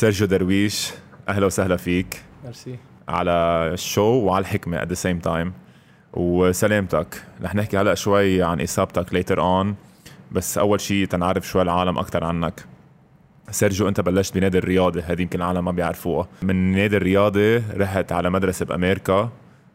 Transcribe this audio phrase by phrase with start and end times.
[0.00, 0.92] سيرجيو درويش
[1.28, 2.22] أهلا وسهلا فيك.
[2.44, 3.30] ميرسي على
[3.72, 5.52] ال show وعلى الحكمة at the same time
[6.12, 7.22] وسلامتك.
[7.42, 9.74] رح نحكي هلأ شوي عن إصابتك later on
[10.32, 12.64] بس أول شيء تنعرف شوي العالم أكثر عنك.
[13.50, 18.30] سيرجيو أنت بلشت بنادي الرياضي هذه يمكن العالم ما بيعرفوها من نادي الرياضي رحت على
[18.30, 19.30] مدرسة بأمريكا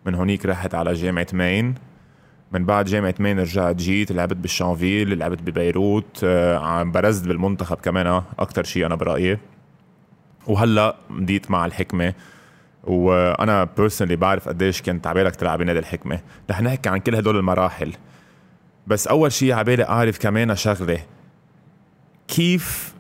[0.06, 1.76] من هونيك رحت على جامعة مين
[2.52, 8.22] من بعد جامعة مين رجعت جيت لعبت بالشانفيل لعبت ببيروت آه، عم برزت بالمنتخب كمان
[8.40, 9.38] أكتر شيء أنا برأيي.
[10.48, 12.14] وهلا بديت مع الحكمة
[12.84, 16.20] وأنا بيرسونلي بعرف قديش كنت عبالك تلعب بنادي الحكمة.
[16.52, 17.94] رح نحكي عن كل هدول المراحل.
[18.88, 21.00] بس أول شيء عبالي أعرف كمان شغلة.
[22.28, 22.94] كيف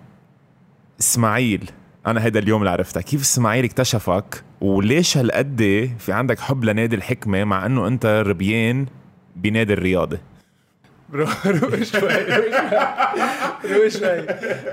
[0.99, 1.71] إسماعيل
[2.07, 7.43] أنا هيدا اليوم اللي عرفتها كيف إسماعيل اكتشفك؟ وليش هالقد في عندك حب لنادي الحكمة
[7.43, 8.85] مع إنه أنت ربيان
[9.35, 10.17] بنادي الرياضة؟
[11.13, 12.01] روح روح شوي.
[13.65, 14.21] روح شوي.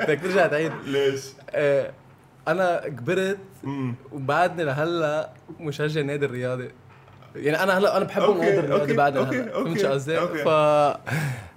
[0.03, 0.73] بدك ترجع تعيد.
[0.87, 1.21] ليش؟
[2.49, 3.39] أنا كبرت
[4.13, 6.71] وبعدني لهلأ مشجع نادي الرياضي
[7.37, 10.49] يعني أنا هلأ أنا بحب نادي الرياضي okay، فهمت شو قصدي؟ ف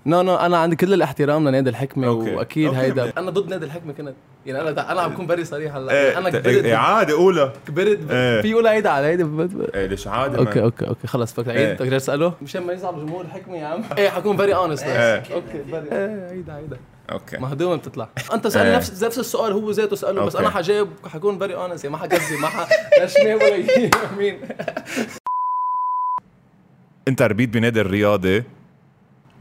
[0.05, 2.79] no no أنا عندي كل الاحترام لنادي الحكمة okay، وأكيد okay.
[2.79, 3.13] هيدا.
[3.17, 4.13] أنا ضد نادي الحكمة كنت.
[4.45, 5.91] يعني أنا أنا عم بكون very صريح هلأ.
[5.91, 7.53] إيه أنا ت- كبرت إيه، عادي قولها.
[7.67, 8.41] كبرت إيه.
[8.41, 10.61] في يقول هيدا على هيدا إيه ليش عادي okay.
[10.61, 11.51] okay okay خلص فكر.
[11.51, 11.67] إيه.
[11.67, 13.83] عيد بدك تسأله؟ مشان ما يزعل جمهور الحكمة يا عم.
[13.97, 15.23] إيه حكون very honest إيه.
[15.33, 16.43] okay very إيه
[17.11, 17.37] okay.
[17.37, 18.09] مهضومه بتطلع.
[18.33, 18.77] أنت سالني إيه.
[18.77, 20.35] نفس نفس السؤال هو ذاته سأله بس.
[20.35, 24.39] أنا حجاوب حكون very honest يعني ما حكذب ما ح لا شمال ولا يمين
[27.07, 28.43] أنت ربيت بنادي الرياضي.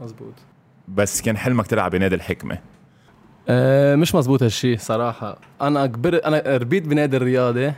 [0.01, 0.33] مزبوط
[0.87, 2.57] بس كان حلمك تلعب بنادي الحكمة.
[3.49, 5.39] أه مش مزبوط هالشي صراحة.
[5.61, 7.73] أنا كبرت أنا ربيت بنادي الرياضي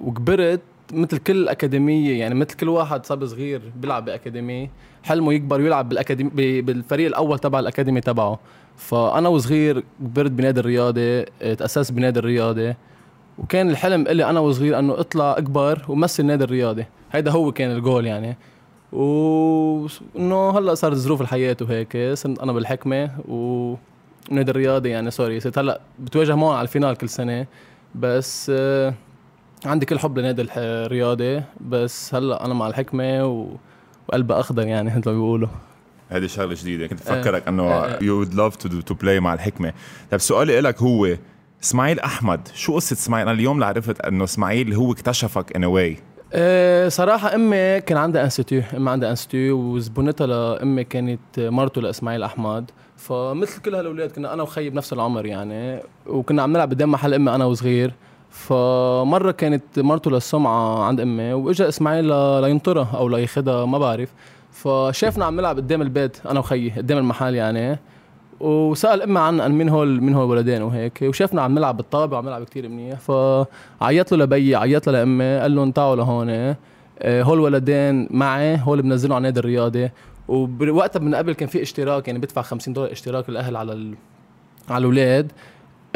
[0.00, 0.60] وكبرت
[0.92, 4.70] مثل كل أكاديمية يعني مثل كل واحد صبي صغير بيلعب بأكاديمية
[5.02, 8.38] حلمه يكبر ويلعب بالأكاديمي ب- بالفريق الأول تبع الأكاديمي تبعه.
[8.76, 12.74] فأنا وصغير كبرت بنادي الرياضي تأسست بنادي الرياضي
[13.38, 16.84] وكان الحلم إلي أنا وصغير أنه أطلع أكبر ومثل نادي الرياضي.
[17.12, 18.36] هيدا هو كان الجول يعني.
[18.92, 23.74] وإنه هلأ صارت ظروف الحياة وهيك صرت أنا بالحكمة و
[24.30, 27.46] نادي الرياضي يعني sorry صرت هلأ بتواجه معهم على ال final كل سنة.
[27.94, 28.94] بس آه
[29.64, 33.56] عندي كل حب لنادي الرياضي بس هلأ أنا مع الحكمة و...
[34.08, 35.48] وقلبي أخضر يعني مثل ما بيقولوا.
[36.08, 36.86] هذه شغلة جديدة.
[36.86, 37.20] كنت إيه.
[37.20, 39.72] بفكرك إنه love to do, to play مع الحكمة.
[40.10, 41.16] طيب سؤالي لك هو
[41.62, 46.00] إسماعيل أحمد شو قصة إسماعيل؟ أنا اليوم اللي عرفت إنه إسماعيل هو اكتشفك way.
[46.32, 52.70] أه صراحة أمي كان عندها institut، أمي عندها institut وزبونتها لأمي كانت مرته لإسماعيل أحمد،
[52.96, 57.34] فمثل كل هالأولاد كنا أنا وخيي بنفس العمر يعني، وكنا عم نلعب قدام محل أمي
[57.34, 57.94] أنا وصغير،
[58.30, 64.08] فمرة كانت مرته للسمعة عند أمي وإجا إسماعيل ل- لينطرها أو لياخدها ما بعرف،
[64.52, 67.78] فشافنا عم نلعب قدام البيت أنا وخيي قدام المحل يعني،
[68.40, 70.98] وسأل أمي عن مين هول مين هول الولدين وهيك.
[71.02, 72.98] وشافنا عم نلعب بالطابة وعم نلعب كتير منيح.
[72.98, 76.28] فعيط له لبي عيط له لأمي قال لهم تعالوا لهون.
[76.30, 79.90] آه، هول ولدين معي هول بنزلهم على نادي الرياضي
[80.28, 83.94] ووقتها من قبل كان في اشتراك يعني بدفع 50 دولار اشتراك الاهل على ال...
[84.68, 85.32] على الأولاد.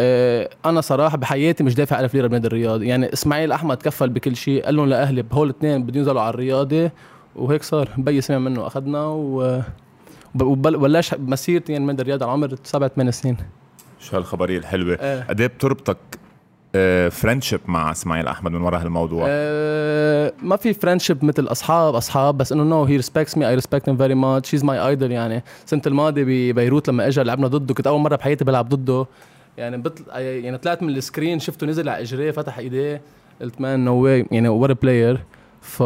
[0.01, 2.87] أنا صراحة بحياتي مش دافع 1000 ليرة بنادي الرياضي.
[2.89, 6.91] يعني إسماعيل أحمد كفل بكل شيء قال لهم لأهلي هول الاثنين بدهم ينزلوا على الرياضي
[7.37, 7.89] وهيك صار.
[7.99, 9.61] بي سمع منه أخذنا و
[10.41, 13.37] وبل- وبلش مسيرتي يعني من الرياضي على عمر سبع ثمان سنين.
[14.01, 15.23] شو هالخبرية الحلوة؟ آه.
[15.29, 15.97] قد إيه بتربطك
[17.11, 22.53] friendship مع إسماعيل أحمد من وراء هالموضوع؟ آه ما في friendship مثل أصحاب أصحاب بس
[22.53, 25.45] إنه no he respects me I respect him very much he's my idol يعني.
[25.65, 29.07] السنة الماضية ببيروت لما اجى لعبنا ضده كنت أول مرة بحياتي بلعب ضده.
[29.59, 33.03] يعني بطل يعني طلعت من ال screen شفته نزل على إجريه فتح إيديه
[33.41, 35.21] قلت man no way يعني what a player
[35.61, 35.83] ف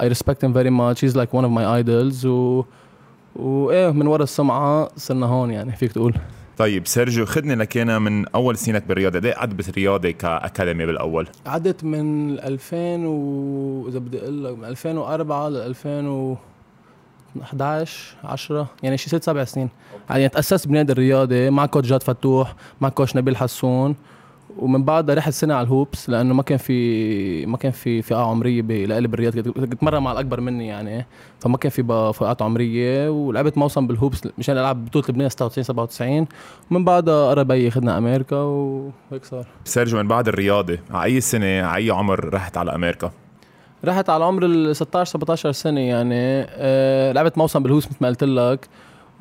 [0.00, 1.00] I respect him very much.
[1.00, 2.24] He's like one of my idols.
[2.24, 2.64] و
[3.36, 6.14] وايه من ورا السمعة صرنا هون يعني فيك تقول.
[6.58, 9.18] طيب سيرجيو خدني لكينا من أول سنك بالرياضي.
[9.18, 15.48] قد قعدت بالرياضي كأكاديمي بالأول؟ عدت من 2000 و إذا بدي أقول لك من 2004
[15.48, 15.56] ل
[17.36, 19.68] 2011 10 يعني شي ست سبع سنين.
[20.10, 23.96] يعني تاسست بنادي الرياضي مع coach جاد فتوح مع coach نبيل حسون.
[24.58, 28.62] ومن بعدها رحت سنه على الهوبس لأنه ما كان في ما كان في فئة عمرية
[28.62, 31.06] لإلي بالرياضي كنت أتمرن مع الأكبر مني يعني
[31.40, 33.08] فما كان في فئات عمرية.
[33.10, 36.26] ولعبت موسم بالهوبس مشان ألعب بطولة لبنان 96 97
[36.70, 39.46] ومن بعدها قرر بي ياخذنا أمريكا وهيك صار.
[39.64, 43.10] سيرجيو من بعد الرياضي على أي سنة على أي عمر رحت على أمريكا؟
[43.84, 48.24] رحت على عمر ال 16 17 سنة يعني آه لعبت موسم بالهوبس مثل ما قلت
[48.24, 48.68] لك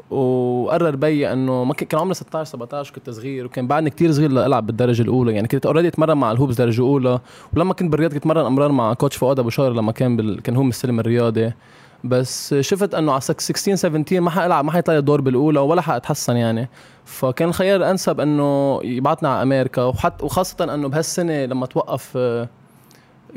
[0.09, 4.65] وقرر بي إنه ما كان عمري 16 17 كنت صغير وكان بعدني كتير صغير لألعب
[4.65, 7.19] بالدرجة الأولى يعني كنت already أتمرن مع الهوبس درجة أولى
[7.53, 10.41] ولما كنت بالرياضي كنت أتمرن أمرار مع coach فؤاد أبو شهر لما كان بال...
[10.41, 11.53] كان هو مستلم الرياضي.
[12.03, 16.69] بس شفت إنه على 16 17 ما حألعب ما حيطلع دور بالأولى ولا حأتحسن يعني.
[17.05, 22.49] فكان الخيار الانسب إنه يبعتنا على أمريكا وحتى وخاصة إنه بهالسنة لما توقف آه،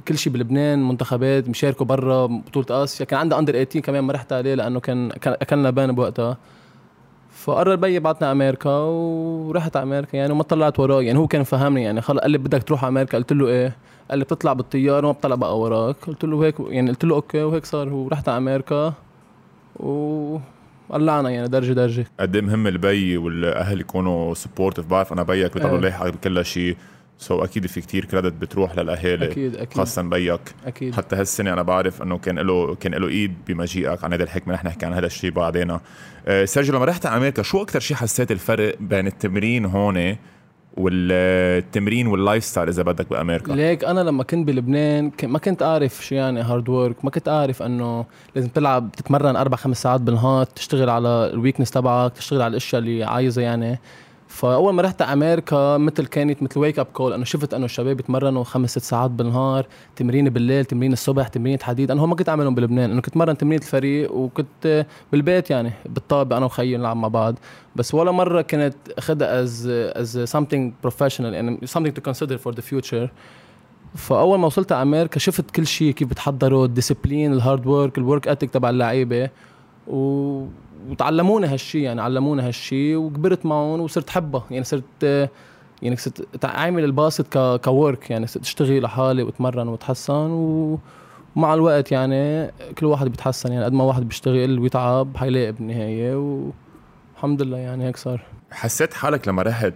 [0.08, 3.04] كل شيء بلبنان منتخبات مشاركوا برا بطولة آسيا.
[3.06, 6.36] كان عندها under 18 كمان ما رحت عليه لأنه كان أكلنا ban بوقتها.
[7.30, 11.82] فقرر بيي بعتنا أمريكا ورحت على أمريكا يعني وما طلعت وراه يعني هو كان فهمني
[11.82, 13.18] يعني خلص قال لي بدك تروح على أمريكا.
[13.18, 13.76] قلت له إيه؟
[14.10, 15.96] قال لي بتطلع بالطيارة وما بطلع بقى وراك.
[16.06, 18.92] قلت له هيك يعني قلت له okay وهيك صار ورحت على أمريكا
[19.76, 20.38] و
[20.90, 22.06] قلعنا يعني درجه درجة.
[22.20, 26.10] قد إيه مهم البي والأهل يكونوا sportif بعرف أنا بيك بيضلوا إيه.
[26.10, 26.76] بكل شيء.
[27.18, 29.78] so so أكيد في كتير credit بتروح للأهالي أكيد أكيد.
[29.78, 30.40] خاصه بيك.
[30.66, 30.94] أكيد.
[30.94, 34.64] حتى هالسنه أنا بعرف إنه كان له كان له إيد بمجيئك عن هذا الحكمة رح
[34.64, 35.78] نحكي عن هذا الشيء بعدين
[36.26, 40.16] أه سيرجيو لما رحت على أمريكا شو أكثر شيء حسيت الفرق بين التمرين هون
[40.76, 46.14] والتمرين وال lifestyle إذا بدك بأمريكا؟ ليك أنا لما كنت بلبنان ما كنت أعرف شو
[46.14, 48.04] يعني hard work ما كنت أعرف إنه
[48.34, 52.82] لازم تلعب تتمرن أربع خمس ساعات بالنهار تشتغل على ال weakness تبعك تشتغل على الأشياء
[52.82, 53.78] اللي عايزها يعني.
[54.32, 57.96] فأول ما رحت على أمريكا مثل كانت مثل wake up call انه شفت إنه الشباب
[57.96, 62.28] بيتمرنوا خمس ست ساعات بالنهار تمرين بالليل تمرين الصبح تمرين حديد أنا هو ما كنت
[62.28, 67.08] أعملهم بلبنان انه كنت مرن تمرين الفريق وكنت بالبيت يعني بالطابه أنا وخيي نلعب مع
[67.08, 67.34] بعض.
[67.76, 72.62] بس ولا مرة كنت اخذها as as something professional يعني something to consider for the
[72.72, 73.08] future.
[73.94, 77.98] فأول ما وصلت على أمريكا شفت كل شيء كيف بتحضروا ال discipline ال hard work
[77.98, 79.30] ال work ethic تبع اللعيبة.
[79.86, 80.46] و...
[80.88, 85.30] وتعلمونا هالشيء يعني علمونا هالشيء وكبرت معهم وصرت حبها يعني صرت
[85.82, 90.78] يعني صرت عامل الباسط ك كورك يعني صرت أشتغل لحالي وأتمرن وأتحسن و...
[91.36, 93.52] ومع الوقت يعني كل واحد بيتحسن.
[93.52, 98.22] يعني قد ما واحد بيشتغل ويتعب حيلاقي بالنهاية والحمد لله يعني هيك صار.
[98.50, 99.74] حسيت حالك لما رحت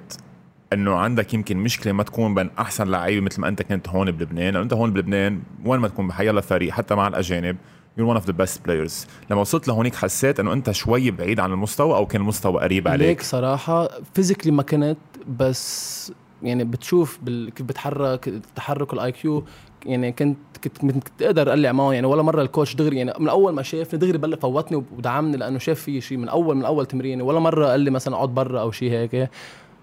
[0.72, 4.52] إنه عندك يمكن مشكلة ما تكون بين أحسن لعيبة مثل ما أنت كنت هون بلبنان؟
[4.52, 7.56] لأنه أنت هون بلبنان وين ما تكون بحيلا فريق حتى مع الأجانب
[7.96, 9.06] you're one of the best players.
[9.30, 12.92] لما وصلت لهونيك حسيت إنه أنت شوي بعيد عن المستوى أو كان المستوى قريب ليك
[12.92, 14.96] عليك صراحة physically ما كنت
[15.38, 16.12] بس
[16.42, 17.50] يعني بتشوف بال...
[17.50, 19.44] كيف بتحرك تحرك ال IQ
[19.86, 21.92] يعني كنت كنت كنت أقدر أقلع معه.
[21.92, 25.36] يعني ولا مرة ال coach دغري يعني من أول ما شافني دغري بلش فوتني ودعمني
[25.36, 28.28] لأنه شاف في شيء من أول من أول تمريني ولا مرة قال لي مثلا اقعد
[28.28, 29.30] برا أو شيء هيك.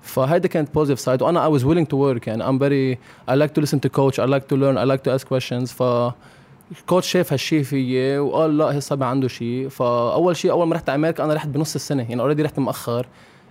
[0.01, 2.27] فهيدا كانت positive side وأنا I was willing to work.
[2.27, 2.99] يعني I'm very
[3.31, 4.19] I like to listen to coach.
[4.19, 4.77] I like to learn.
[4.77, 5.71] I like to ask questions.
[5.73, 5.83] ف
[6.79, 10.89] ال coach شاف هالشيء فيي وقال لا الصبي عنده شيء فأول شيء أول ما رحت
[10.89, 13.07] على أمريكا أنا رحت بنص السنة يعني already رحت مأخر.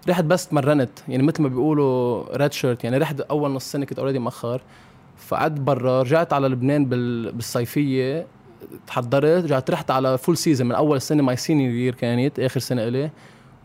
[0.09, 4.19] رحت بس تمرنت يعني مثل ما بيقولوا redshirt يعني رحت أول نص سنة كنت already
[4.19, 4.63] مأخر.
[5.17, 7.33] فقعدت برا رجعت على لبنان بال...
[7.33, 8.27] بالصيفية
[8.87, 12.89] تحضرت رجعت رحت على full season من أول سنة my senior year كانت آخر سنة
[12.89, 13.11] إلي.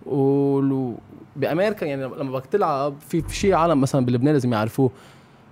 [0.06, 0.94] و
[1.36, 4.92] بأمريكا يعني لما بدك تلعب في شيء عالم مثلا بلبنان لازم يعرفوه.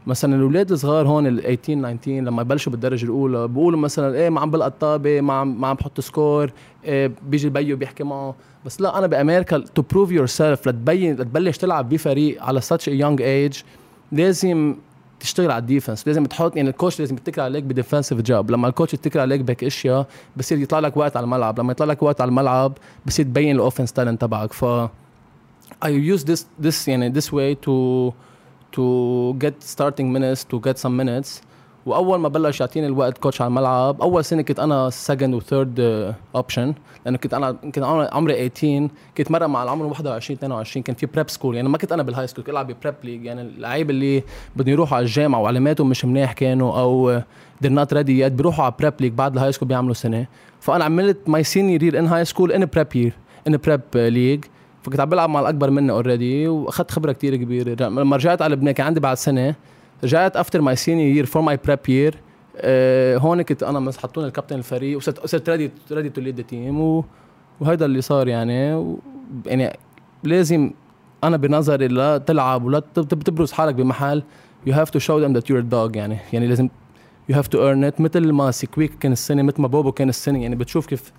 [0.07, 4.41] مثلا الأولاد الصغار هون ال 18 19 لما يبلشوا بالدرجة الأولى بيقولوا مثلا إيه ما
[4.41, 6.51] عم بلقى الطابة ما عم ما عم بحط score
[6.85, 8.35] إيه بيجي البيو بيحكي معه.
[8.65, 12.63] بس لا أنا بأمريكا to prove yourself لتبين لتبلش تلعب بفريق على a
[13.01, 13.63] young age
[14.11, 14.75] لازم
[15.19, 18.51] تشتغل على ال defense لازم تحط يعني ال coach لازم يتكل عليك ب defensive job
[18.51, 20.07] لما ال coach يتكل عليك بهيك أشياء
[20.37, 23.60] بصير يطلع لك وقت على الملعب لما يطلع لك وقت على الملعب بصير تبين ال
[23.60, 24.53] offense talent تبعك.
[24.53, 24.65] ف
[25.85, 27.71] I use this this يعني this way to
[28.75, 28.85] to
[29.43, 31.41] get starting minutes to get some minutes.
[31.85, 35.79] وأول ما بلش يعطيني الوقت coach على الملعب أول سنه كنت أنا second و third
[36.35, 36.73] option
[37.05, 41.29] لأنه كنت أنا كنت عمري 18 كنت مره مع العمر 21 22 كان في prep
[41.29, 43.89] school يعني ما كنت أنا بال high school كنت ألعب ب prep league يعني اللعيبه
[43.89, 44.23] اللي
[44.55, 47.19] بدهم يروحوا على الجامعة وعلاماتهم مش منيح كانوا أو
[47.63, 50.25] they're not ready yet بيروحوا على prep league بعد ال high school بيعملوا سنة.
[50.59, 53.13] فأنا عملت my senior in high school and prep year
[53.47, 54.45] in prep league
[54.85, 57.85] فكنت عم بلعب مع الأكبر مني already وأخذت خبرة كتير كبيرة.
[57.89, 59.55] لما رجعت على لبنان كان عندي بعد سنة
[60.03, 62.15] رجعت after my senior year for my prep year
[63.21, 67.03] هون كنت أنا حطوني الكابتن الفريق وصرت صرت ready ready to lead team
[67.59, 68.73] وهيدا اللي صار يعني.
[68.73, 68.99] و
[69.45, 69.77] يعني
[70.23, 70.71] لازم
[71.23, 74.23] أنا بنظري لا تلعب ولا تب- تب- تبرز حالك بمحل.
[74.69, 76.17] Have to show them that you're a dog يعني.
[76.33, 76.69] يعني لازم
[77.31, 78.01] you have to earn it.
[78.01, 80.41] مثل ما سيكويك كان السنة مثل ما بوبو كان السنة.
[80.41, 81.11] يعني بتشوف كيف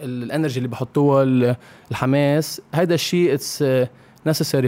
[0.00, 1.56] ال energy اللي بحطوها ال-
[1.90, 3.64] الحماس هيدا الشيء it's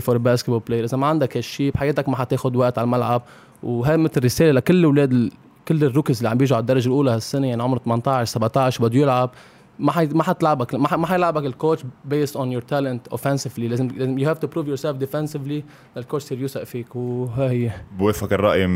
[0.01, 0.73] for a basketball player.
[0.85, 3.23] إذا ما عندك هالشيء بحياتك ما حتاخد وقت على الملعب.
[3.63, 5.33] وهي مثل رسالة لكل الاولاد ال-
[5.69, 8.99] كل ال rookies اللي عم بيجوا على الدرجة الأولى هالسنة يعني عمره 18 17 بده
[8.99, 9.31] يلعب.
[9.79, 10.97] ما حي ما حتلعبك ما.
[10.97, 13.59] ما حيلعبك ال coach based on your talent offensively.
[13.59, 15.63] لازم لازم you have to prove yourself defensively
[15.97, 16.97] لل coach يصير يوثق فيك.
[16.97, 18.67] وهي هي بوافق الرأي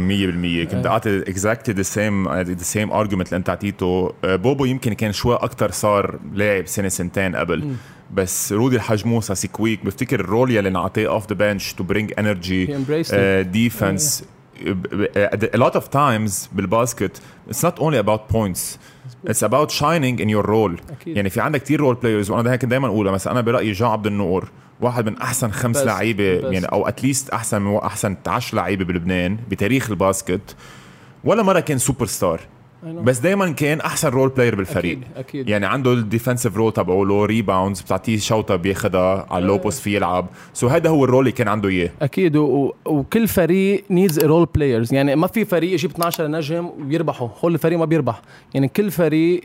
[0.67, 0.87] 100% كنت.
[0.87, 4.13] اعطي exactly the same the same argument اللي انت أعطيته.
[4.25, 7.75] آه، بوبو يمكن كان شوي أكثر صار لاعب سنه سنتين قبل.
[8.15, 12.13] بس رودي الحج موسى سيكويك بفتكر ال role يلي نعطيه off the bench to bring
[12.19, 12.67] energy
[13.43, 14.25] defense
[14.65, 18.79] a lot of times بال basket it's not only about points.
[19.29, 21.17] It's about shining in your role أكيد.
[21.17, 24.07] يعني في عندك كتير role players وأنا هيك دائما اقولها مثلا أنا برأيي جان عبد
[24.07, 24.51] النور
[24.81, 25.77] واحد من أحسن خمس.
[25.77, 26.25] لعيبة.
[26.25, 30.57] يعني أو at least أحسن أحسن 10 لعيبة بلبنان بتاريخ ال basket
[31.25, 32.41] ولا مرة كان سوبر ستار.
[32.83, 34.99] بس دائما كان أحسن role player بالفريق.
[34.99, 35.49] أكيد أكيد.
[35.49, 39.83] يعني عنده ال defensive role تبعه له rebounds بتعطيه شوطة بياخدها على ال low post
[39.83, 40.27] في يلعب.
[40.55, 41.91] so هذا هو ال role اللي كان عنده إياه.
[42.03, 42.45] أكيد و...
[42.45, 42.75] و...
[42.87, 47.79] وكل فريق needs role players يعني ما في فريق يجيب 12 نجم ويربحوا كل فريق
[47.79, 48.23] ما بيربح.
[48.55, 49.41] يعني كل فريق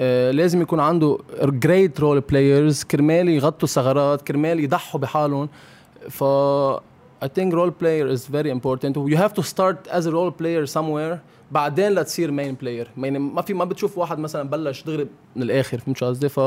[0.00, 5.48] آه، لازم يكون عنده great role players كرمال يغطوا ثغرات كرمال يضحوا بحالهم.
[6.10, 6.24] ف
[7.20, 8.96] I think role player is very important.
[8.96, 11.20] You have to start as a role player somewhere.
[11.52, 15.78] بعدين لتصير main player يعني ما في ما بتشوف واحد مثلا بلش دغري من الآخر
[15.78, 16.40] فهمت شو قصدي؟ ف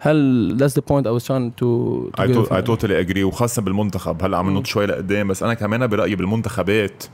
[0.00, 2.48] هل that's the point I was trying to, to I, give.
[2.48, 4.22] to, I totally agree وخاصة بالمنتخب.
[4.24, 7.04] هلأ عم ننط شوي لقدام بس أنا كمان برأيي بالمنتخبات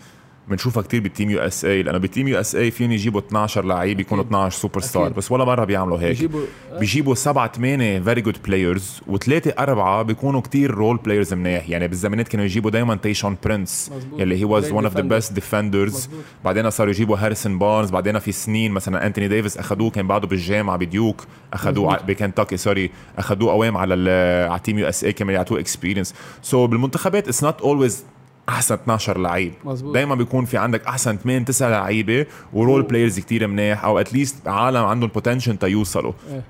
[0.50, 4.58] بنشوفها كتير بال team USA لأنه بال team USA فيهم يجيبوا 12 لعيب يكونوا 12
[4.58, 5.16] سوبر ستار أكيد.
[5.16, 6.08] بس ولا مرة بيعملوا هيك.
[6.08, 6.40] بيجيبوا
[6.78, 11.68] بيجيبوا سبعة ثمانية very good players وثلاثة أربعة بيكونوا كتير role players منيح.
[11.68, 14.20] يعني بالزمانات كانوا يجيبوا دايما تيشون مزبوط.
[14.20, 15.00] يلي هي was one of the.
[15.00, 16.08] best defenders.
[16.44, 20.76] بعدين صاروا يجيبوا هاريسون بارنز بعدين في سنين مثلا انتوني ديفيس اخذوه كان بعده بالجامعة
[20.76, 26.66] بديوك اخذوه بكنتاكي sorry اخذوه قوام على ال- على team USA كمان يعطوه experience so
[26.66, 28.04] بالمنتخبات it's not always
[28.50, 29.52] أحسن 12 لعيب.
[29.92, 34.14] دائما بيكون في عندك أحسن 8 9 لعيبة و role players كتير منيح أو at
[34.14, 36.42] least عالم عندهم potential تيوصلوا إيه.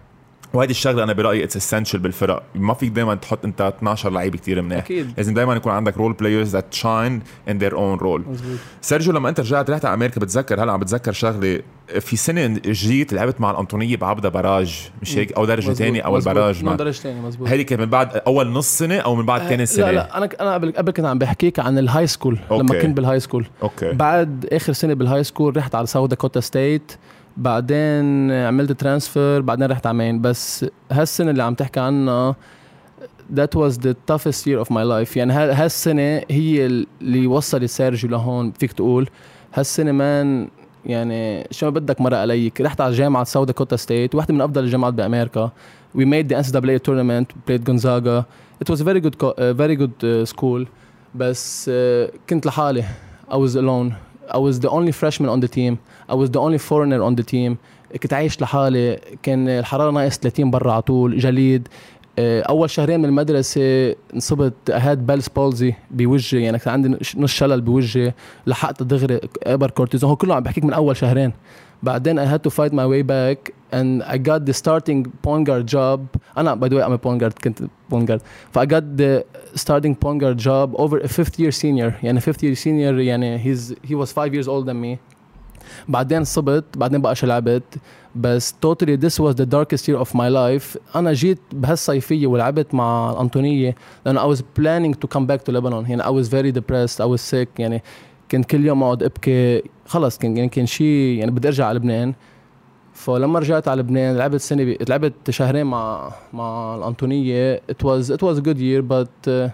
[0.54, 2.42] وهيدي الشغلة أنا برأيي it's essential بالفرق.
[2.54, 4.78] ما فيك دائما تحط أنت 12 لعيب كتير منيح.
[4.78, 5.12] أكيد.
[5.16, 8.24] لازم دائما يكون عندك role players that shine in their own role
[8.80, 11.60] سيرجيو لما أنت رجعت رحت على أمريكا بتذكر هلا عم بتذكر شغلة.
[12.00, 15.72] في سنة جيت لعبت مع الأنطونية بعبده barrage مش هيك؟ أو درجة.
[15.72, 16.36] ثانية أو مزبوط.
[16.36, 19.26] ال barrage مع درجة ثانية مزبوط هيدي كانت من بعد أول نص سنة أو من
[19.26, 22.19] بعد ثاني سنة؟ لا لا أنا أنا قبل قبل كنت عم بحكيك عن ال high
[22.19, 22.82] school لما.
[22.82, 23.92] كنت بال high school أوكي.
[23.92, 26.92] بعد آخر سنة بال high school رحت على ساوث داكوتا ستيت
[27.36, 32.36] بعدين عملت transfer بعدين رحت على مين بس هالسنة اللي عم تحكي عنها
[33.36, 35.16] that was the toughest year of my life.
[35.16, 39.08] يعني ها- هالسنة هي اللي وصلت سيرجيو لهون فيك تقول.
[39.54, 40.48] هالسنة man
[40.86, 44.64] يعني شو ما بدك مرق عليك رحت على جامعة ساوث داكوتا ستيت واحدة من أفضل
[44.64, 45.52] الجامعات بأمريكا.
[45.96, 48.26] We made the NCAA tournament played Gonzaga.
[48.64, 50.66] It was a very good uh, very good uh, school.
[51.14, 52.84] بس uh, كنت لحالي.
[53.30, 54.09] I was alone.
[54.30, 55.72] I was the only freshman on the team.
[56.08, 57.56] I was the only foreigner on the team.
[58.02, 59.00] كنت عايش لحالي.
[59.22, 61.68] كان الحرارة ناقص 30 برا على طول جليد.
[62.18, 66.42] آه، أول شهرين من المدرسة انصبت هاد Bell's palsy بوجهي.
[66.42, 68.12] يعني كان عندي نص شلل بوجهي.
[68.46, 70.10] لحقت دغري أبر كورتيزون.
[70.10, 71.32] هو كله عم بحكيك من أول شهرين.
[71.83, 75.67] بعدين I had to fight my way back and I got the starting point guard
[75.67, 75.99] job
[76.37, 77.59] انا by the way I'm a point guard كنت
[77.93, 79.23] point guard ف I got the
[79.55, 83.73] starting point guard job over a fifth year senior يعني fifth year senior يعني he's
[83.87, 84.97] he was five years older than me
[85.87, 87.63] بعدين صبت بعدين بقى لعبت
[88.15, 93.11] بس totally this was the darkest year of my life انا جيت بهالصيفيه ولعبت مع
[93.11, 93.75] الانطونيه
[94.05, 97.05] لانه I was planning to come back to Lebanon يعني I was very depressed I
[97.05, 97.83] was sick يعني
[98.32, 99.62] كنت كل يوم أقعد أبكي.
[99.86, 102.14] خلص كان يعني كان شيء يعني بدي أرجع على لبنان.
[102.94, 104.78] فلما رجعت على لبنان لعبت سنة بي...
[104.88, 107.56] لعبت شهرين مع مع الأنطونية.
[107.56, 109.48] It was it was a good year but uh,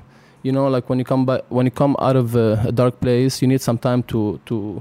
[0.47, 3.42] you know like when you come back when you come out of a, dark place
[3.42, 4.80] you need some time to to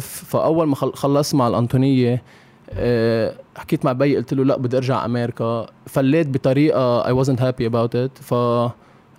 [0.00, 2.22] فأول ما خل- خلصت مع الأنطونية
[2.70, 5.66] آه، حكيت مع بي قلت له لا بدي أرجع أمريكا.
[5.86, 8.22] فليت بطريقة I wasn't happy about it.
[8.22, 8.34] ف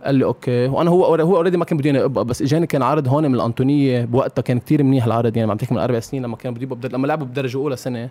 [0.05, 0.67] قال لي أوكي.
[0.67, 3.35] وأنا هو هو already ما كان بده اياني ابقى بس إجاني كان عرض هون من
[3.35, 6.63] الأنطونية بوقتها كان كتير منيح العرض يعني عم تحكي من أربع سنين لما كان بده
[6.63, 6.89] يبقى.
[6.89, 8.09] لما لعبوا بدرجة أولى سنة.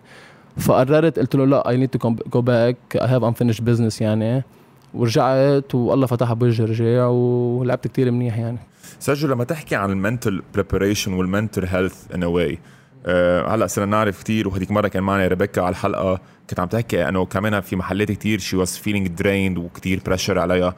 [0.58, 3.00] فقررت قلت له لا I need to go back.
[3.00, 4.44] I have unfinished business يعني.
[4.94, 8.58] ورجعت والله فتحها بوجهي رجع ولعبت كتير منيح يعني.
[8.98, 12.58] سيرجيو لما تحكي عن ال mental preparation وال mental health and why
[13.46, 17.24] هلأ صرنا نعرف كثير وهذيك مرة كان معنا ريبيكا على الحلقة كنت عم تحكي إنه
[17.24, 20.74] كمان في محلات كثير she was feeling drained وكثير pressure عليها.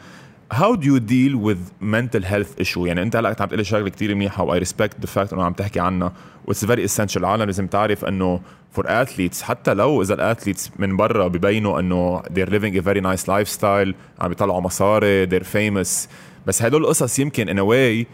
[0.52, 2.86] How do you deal with mental health issue?
[2.86, 5.44] يعني انت هلأ عم تقول لي شغلة كثير منيحة و I respect the fact إنه
[5.44, 6.12] عم تحكي عنها
[6.46, 7.16] و it's very essential.
[7.16, 8.40] العالم لازم تعرف إنه
[8.78, 13.00] for athletes حتى لو إذا ال athletes من برا ببينوا إنه they're living a very
[13.00, 16.08] nice lifestyle عم بيطلعوا مصاري they're famous.
[16.46, 18.06] بس هدول القصص يمكن in a way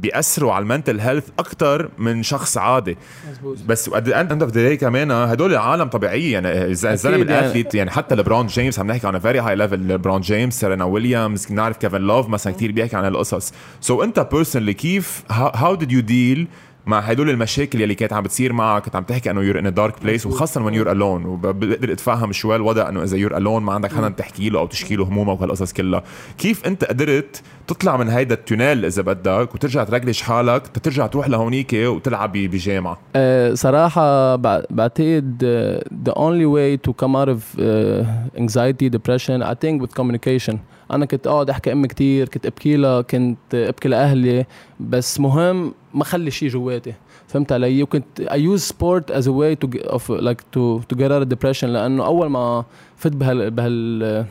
[0.00, 2.96] بيأثروا على ال mental health أكثر من شخص عادي.
[3.30, 6.32] مزبوط بس at the end of the day كمان هدول عالم طبيعية.
[6.32, 7.40] يعني الز- الزلمه أكيد يعني.
[7.44, 10.84] ال athlete يعني حتى لبرون جيمس عم نحكي عن very high level لبرون جيمس سيرينا
[10.84, 15.92] ويليامز نعرف كيفن لوف مثلا كثير بيحكي عن هالقصص so أنت personally كيف how did
[15.92, 16.48] you deal
[16.86, 20.02] مع هدول المشاكل يلي كانت عم بتصير معك كنت عم تحكي إنه you're in dark
[20.02, 23.92] place وخاصة when you're alone وبقدر أتفهم شوي الوضع إنه إذا you're alone ما عندك
[23.92, 26.02] حدا تحكي له أو تشكي له همومك وهالقصص كلها.
[26.38, 31.28] كيف أنت قدرت تطلع من هيدا ال tunnel إذا بدك وترجع ترجلش حالك ترجع تروح
[31.28, 34.36] لهونيك وتلعب بجامعة؟ أه صراحة
[34.70, 39.94] بعتقد uh, the only way to come out of uh, anxiety depression I think with
[39.94, 40.58] communication.
[40.90, 44.46] أنا كنت اقعد أحكي أمي كتير كنت أبكي لها كنت أبكي لأهلي
[44.80, 46.94] بس مهم ما اخلي شيء جواتي
[47.26, 51.26] فهمت علي؟ وكنت I use sport as way to of like to to get out
[51.26, 52.64] depression لأنه أول ما
[52.96, 54.26] فت بهال بهال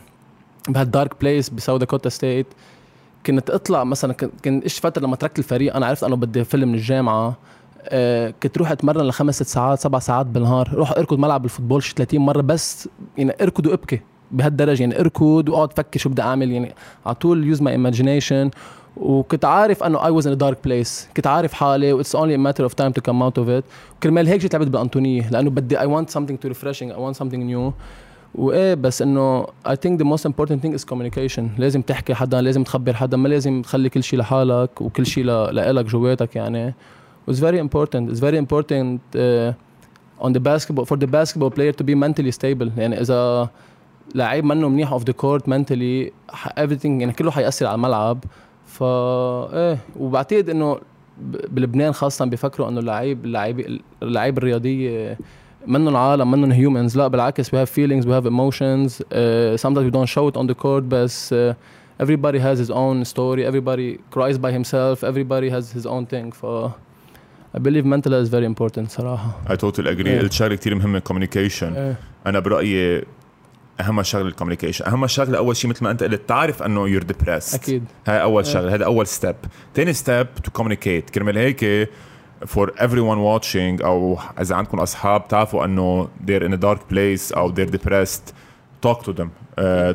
[0.70, 2.48] بهال dark place ب South Dakota State
[3.26, 6.76] كنت أطلع مثلا كنت إيش فترة لما تركت الفريق أنا عرفت إنه بدي فل من
[6.76, 7.38] الجامعة
[7.84, 11.84] آه كنت روح أتمرن لخمس ست ساعات سبع ساعات بالنهار روح أركض ملعب ال football
[11.84, 14.02] شي 30 مرة بس يعني أركض وأبكي.
[14.32, 18.50] بهالدرجة يعني اركض واقعد فكر شو بدي أعمل يعني على طول use my imagination
[18.98, 22.64] وكنت عارف إنه I was in dark place كنت عارف حالي و it's only matter
[22.64, 23.64] of time to come out of it
[24.04, 27.44] كرمال هيك جيت لعبت بالأنطونية لأنه بدي I want something to refreshing I want something
[27.44, 27.74] new
[28.36, 32.64] وإيه بس إنه I think the most important thing is communication لازم تحكي حدا لازم
[32.64, 36.74] تخبر حدا ما لازم تخلي كل شيء لحالك وكل شيء لإلك جواتك يعني.
[37.32, 39.54] It's very important it's very important uh,
[40.26, 42.70] on the basketball for the basketball player to be mentally stable.
[42.78, 43.50] يعني إذا
[44.16, 46.12] لعيب منه منيح off the court mentally
[46.58, 48.24] everything يعني كله حيأثر على الملعب.
[48.66, 48.86] فا
[49.54, 50.80] إيه وبعتقد إنه
[51.50, 55.18] بلبنان خاصة بيفكروا إنه اللعيب اللعيب اللعيب الرياضيه آه،
[55.68, 59.04] منه العالم منه humans لا بالعكس we have feelings we have emotions
[59.56, 61.56] some we don't show it on the court بس آه،
[62.04, 63.42] everybody has his own story.
[63.52, 65.04] Everybody cries by himself.
[65.12, 66.32] Everybody has his own thing.
[66.32, 66.72] فا
[67.56, 69.42] I believe mental is very important صراحة.
[69.48, 70.06] I totally agree.
[70.06, 70.24] yeah.
[70.24, 71.76] الشغلة كثير مهمة communication.
[71.76, 72.28] yeah.
[72.28, 73.04] أنا برأيي
[73.80, 74.86] أهم شغلة ال communication.
[74.86, 77.84] أهم شغلة أول شيء مثل ما أنت قلت تعرف إنه you're depressed أكيد.
[78.08, 79.36] هاي أول شغلة هذا أول step
[79.76, 81.90] ثاني step to communicate كرمال هيك
[82.46, 87.56] for everyone watching أو إذا عندكم أصحاب تعرفوا إنه they're in a dark place أو
[87.56, 88.34] they're depressed
[88.86, 89.30] talk to them.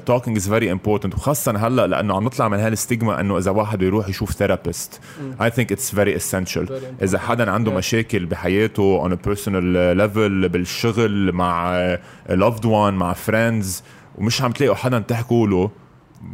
[0.06, 3.82] talking is very important وخاصه هلأ لأنه عم نطلع من هال stigma إنه إذا واحد
[3.82, 5.00] يروح يشوف therapist
[5.42, 11.76] I think it's very essential إذا حدا عنده مشاكل بحياته on personal level بالشغل مع
[12.28, 13.82] loved one مع friends
[14.18, 15.70] ومش عم تلاقوا حدا تحكوا له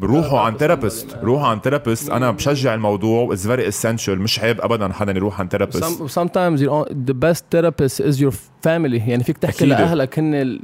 [0.02, 2.10] روحوا عن therapist روحوا عن therapist.
[2.10, 3.32] أنا بشجع الموضوع.
[3.32, 6.18] is very essential مش عيب ابدا حدا يروح عن therapist.
[6.18, 6.60] Sometimes
[6.92, 10.60] the best therapist is your family يعني فيك تحكي لأهلك هن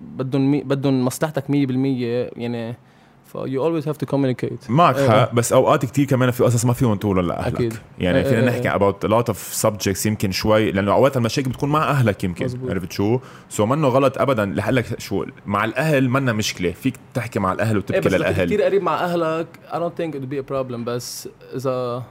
[0.00, 2.76] بدهم بدهم مصلحتك 100% يعني
[3.34, 4.70] you always have to communicate.
[4.70, 5.30] معك حق إيه.
[5.32, 7.74] بس أوقات كتير كمان في قصص ما فيهم تقولهم لاهلك أكيد.
[7.98, 11.68] يعني إيه، فينا إيه، نحكي a lot of subjects يمكن شوي لأنه أوقات المشاكل بتكون
[11.68, 16.70] مع أهلك يمكن عرفت شو؟ so منه غلط ابدا لك شو؟ مع الأهل منا مشكلة
[16.72, 18.46] فيك تحكي مع الأهل وتبكي إيه للأهل.
[18.46, 22.02] كثير قريب مع أهلك I don't think it would be a problem بس إذا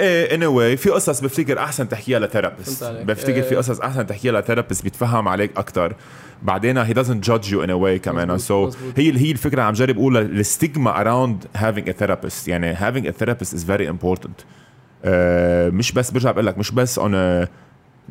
[0.00, 3.42] إيه anyway, في قصص بفتكر أحسن تحكيها ل therapist بفتكر إيه.
[3.42, 5.94] في قصص أحسن تحكيها ل therapist بيتفهم عليك أكثر
[6.42, 9.96] بعدين هي doesn't judge you in a way كمان so هي هي الفكرة عم جرب
[9.96, 14.44] اقولها ال stigma around having a therapist يعني having a therapist is very important
[15.04, 15.08] uh,
[15.72, 17.48] مش بس برجع بقول لك مش بس on a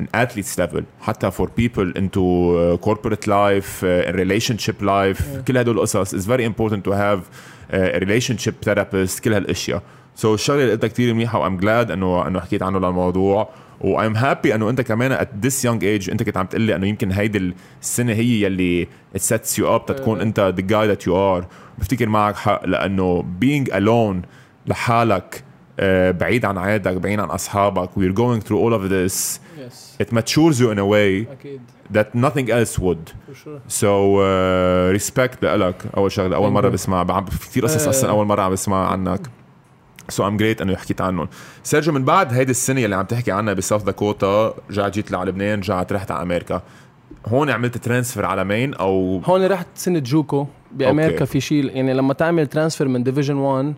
[0.02, 5.41] an athlete's level حتى for people into uh, corporate life uh, relationship life yeah.
[5.48, 9.82] كل هدول القصص is very important to have uh, a relationship therapist كل هالاشياء
[10.15, 13.50] so الشغله اللي قلتها كثير منيحه و I'm glad انه انه حكيت عنه للموضوع
[13.84, 16.76] و I'm happy إنه أنت كمان at this young age أنت كنت عم تقول لي
[16.76, 21.08] إنه يمكن هيدي السنة هي يلي it sets you up تكون أنت the guy that
[21.08, 24.28] you are بفتكر معك حق لأنه being alone
[24.67, 25.44] لحالك
[25.80, 29.39] uh, بعيد عن عائلتك بعيد عن أصحابك going through all of this.
[29.58, 29.98] Yes.
[30.00, 31.62] it matures you in a way أكيد.
[31.91, 33.12] that nothing else would.
[33.28, 33.62] For sure.
[33.67, 35.76] so uh, respect لك.
[35.98, 39.40] أول شغلة أول مرة بسمع كثير قصص أصلا أول مرة عم بسمع عنك.
[40.10, 41.28] so I'm glad أنه حكيت عنهم.
[41.64, 45.60] سيرجيو من بعد هيدي السنة اللي عم تحكي عنها بساوث داكوتا رجعت جيت على لبنان
[45.60, 46.62] رجعت رحت على أمريكا.
[47.28, 51.26] هون عملت transfer على مين أو هون رحت سنة JUCO بأمريكا okay.
[51.26, 53.74] في شيء يعني لما تعمل transfer من division 1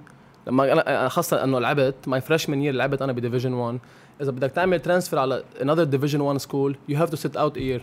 [0.48, 3.80] لما خاصة أنه لعبت my freshman year لعبت أنا ب division 1
[4.22, 7.62] إذا بدك تعمل transfer على another division 1 school you have to sit out a
[7.62, 7.82] year.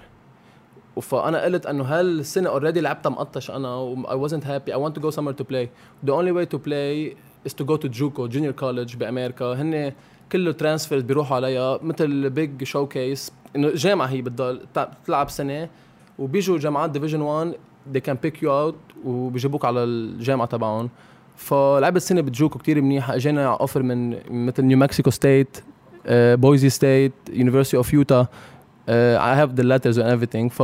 [1.02, 4.72] فأنا قلت أنه هالسنة already لعبتها مقطش أنا و I wasn't happy.
[4.72, 5.68] I want to go somewhere to play.
[6.06, 7.16] The only way to play
[7.48, 9.52] is to go to JUCO junior college بأمريكا.
[9.52, 9.92] هن
[10.32, 14.60] كله transfers بيروحوا عليها مثل big showcase إنه جامعة هي بتضل
[15.06, 15.68] تلعب سنة
[16.18, 17.54] وبيجوا جامعات division 1
[17.94, 20.90] they can pick you out وبيجيبوك على الجامعة تبعهم.
[21.36, 23.14] فلعبت سنة ب JUCO كتير منيحة.
[23.16, 24.10] إجينا offer من
[24.46, 25.64] مثل New Mexico State
[26.10, 28.26] Boise State University of Utah
[29.18, 30.48] I have the letters and everything.
[30.48, 30.62] ف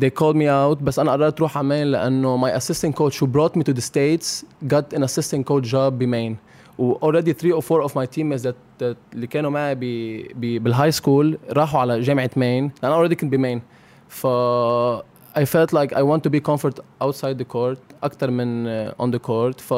[0.00, 3.26] they called me out بس انا قررت اروح على مين لانه my assistant coach who
[3.26, 6.36] brought me to the states got an assistant coach job بمين
[6.78, 9.80] و already three or four of my teammates that, that اللي كانوا معي ب
[10.34, 13.62] ب بالهاي سكول راحوا على جامعه مين انا اوريدي كنت بمين
[14.08, 14.26] ف
[15.34, 19.10] I felt like I want to be comfort outside the court اكثر من uh, on
[19.10, 19.74] the court ف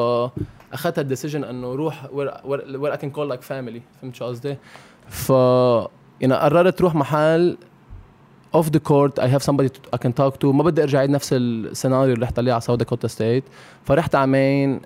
[0.73, 4.57] اخذت الديسيجن انه روح where, where, where I can call like family فهمت شو قصدي؟
[5.09, 5.29] ف
[6.21, 7.57] يعني قررت روح محل
[8.54, 10.44] off the court I have somebody I can talk to.
[10.44, 13.44] ما بدي أرجع اعيد نفس السيناريو اللي رحت عليه على ساوث داكوتا ستيت
[13.84, 14.82] فرحت على مين uh,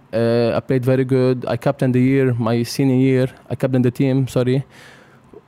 [0.56, 1.50] I played very good.
[1.50, 3.28] I captained the year my senior year.
[3.50, 4.60] I captained the team sorry.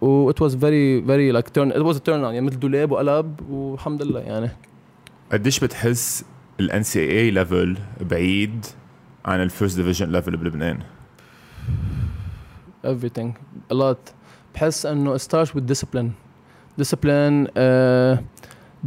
[0.01, 2.35] و it was very very like turn it was a turn on.
[2.35, 4.51] يعني مثل دولاب وقلب والحمد لله يعني.
[5.33, 6.25] قديش بتحس
[6.61, 8.67] ال NCAA level بعيد
[9.25, 10.79] عن ال first division level بلبنان؟
[12.85, 13.31] everything.
[13.73, 14.13] A lot.
[14.55, 16.26] بحس إنه it starts with discipline.
[16.83, 18.17] Discipline uh,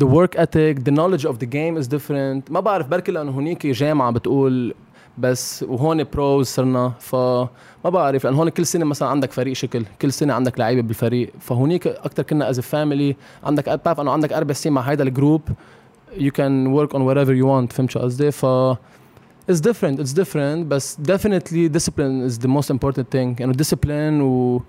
[0.01, 2.51] the work ethic the knowledge of the game is different.
[2.51, 4.73] ما بعرف بركي لأنه هونيك جامعة بتقول
[5.17, 7.49] بس وهون pros صرنا فما
[7.83, 11.33] بعرف لأن هون كل سنة مثلا عندك فريق شكل كل سنة عندك لعيبة بالفريق.
[11.39, 15.41] فهونيك أكثر كنا as family عندك بتعرف إنه عندك أربع سنين مع هيدا ال group
[16.17, 18.45] you can work on whatever you want فهمت شو قصدي؟ ف
[19.51, 23.39] it's different it's different بس definitely discipline is the most important thing.
[23.39, 24.61] يعني discipline و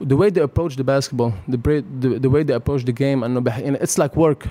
[0.00, 1.58] the way they approach the basketball the,
[2.00, 3.58] the, the way they approach the game انه بح...
[3.58, 4.48] يعني it's like work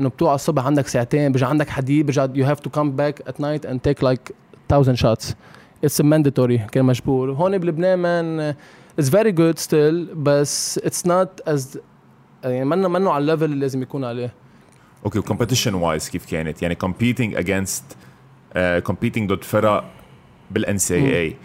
[0.00, 3.34] انه بتوع الصبح عندك ساعتين برجع عندك حديد برجع you have to come back at
[3.38, 4.32] night and take like
[4.72, 5.34] thousand shots
[5.86, 8.56] it's mandatory كان مجبور هون بلبنان man
[9.00, 11.78] it's very good still بس it's not as
[12.44, 14.32] يعني منه منه على الليفل اللي لازم يكون عليه
[15.04, 17.82] أوكي و competition wise كيف كانت يعني competing against
[18.54, 19.84] uh, competing ضد فرق
[20.50, 21.36] بال NCAA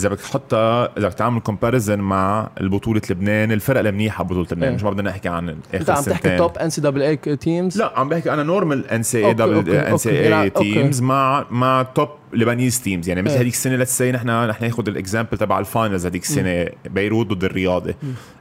[0.00, 4.76] إذا بدك تحطها إذا بدك تعمل comparison مع البطولة لبنان الفرق المنيحه ببطولة لبنان إيه.
[4.76, 8.42] مش ما بدنا نحكي عن آخر عم تحكي top NCAA teams لا عم بحكي أنا
[8.42, 10.34] normal NCAA أوكي، NCAA.
[10.34, 13.40] teams مع مع top Lebanese teams يعني مثل إيه.
[13.40, 17.26] هذيك السنة let's see نحن نحن ناخذ ال example تبع ال finals هذيك السنة بيروت
[17.26, 17.94] ضد الرياضي.